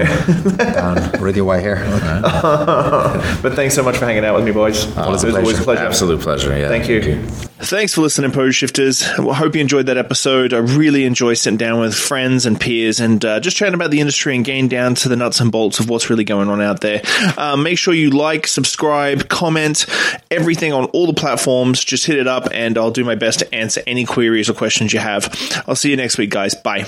Down, 0.57 1.21
radio 1.21 1.43
white 1.43 1.63
hair. 1.63 1.77
but 3.43 3.55
thanks 3.55 3.75
so 3.75 3.83
much 3.83 3.97
for 3.97 4.05
hanging 4.05 4.25
out 4.25 4.37
with 4.37 4.45
me, 4.45 4.53
boys. 4.53 4.87
Always 4.97 5.25
a 5.25 5.29
it 5.29 5.33
was 5.33 5.37
always 5.37 5.61
a 5.61 5.63
pleasure. 5.63 5.65
pleasure. 5.65 5.87
Absolute 5.87 6.21
pleasure. 6.21 6.57
Yeah. 6.57 6.69
Thank 6.69 6.89
you. 6.89 7.51
Thanks 7.65 7.95
for 7.95 8.01
listening, 8.01 8.33
Post 8.33 8.59
Shifters. 8.59 9.03
I 9.05 9.35
hope 9.35 9.55
you 9.55 9.61
enjoyed 9.61 9.87
that 9.87 9.97
episode. 9.97 10.53
I 10.53 10.59
really 10.59 11.05
enjoy 11.05 11.35
sitting 11.35 11.57
down 11.57 11.81
with 11.81 11.95
friends 11.95 12.45
and 12.45 12.61
peers 12.61 12.99
and 12.99 13.25
uh, 13.25 13.39
just 13.39 13.57
chatting 13.57 13.75
about 13.75 13.93
the 13.93 14.01
industry 14.01 14.35
and 14.35 14.45
getting 14.45 14.67
down 14.67 14.97
to 14.97 15.09
the 15.09 15.15
nuts 15.15 15.41
and 15.41 15.53
bolts 15.53 15.79
of 15.79 15.89
what's 15.89 16.11
really 16.11 16.25
going 16.25 16.49
on 16.49 16.61
out 16.61 16.81
there. 16.81 17.03
Um, 17.39 17.63
make 17.63 17.79
sure 17.79 17.95
you 17.95 18.11
like, 18.11 18.49
subscribe, 18.49 19.29
comment, 19.29 19.87
everything 20.31 20.73
on 20.73 20.87
all 20.87 21.07
the 21.07 21.15
platforms. 21.15 21.83
Just 21.83 22.05
hit 22.05 22.19
it 22.19 22.27
up 22.27 22.49
and 22.53 22.77
I'll 22.77 22.91
do 22.91 23.05
my 23.05 23.15
best 23.15 23.39
to 23.39 23.55
answer 23.55 23.81
any 23.87 24.05
queries 24.05 24.51
or 24.51 24.55
questions 24.55 24.93
you 24.93 24.99
have. 24.99 25.33
I'll 25.67 25.77
see 25.77 25.91
you 25.91 25.97
next 25.97 26.19
week, 26.19 26.31
guys. 26.31 26.55
Bye. 26.57 26.87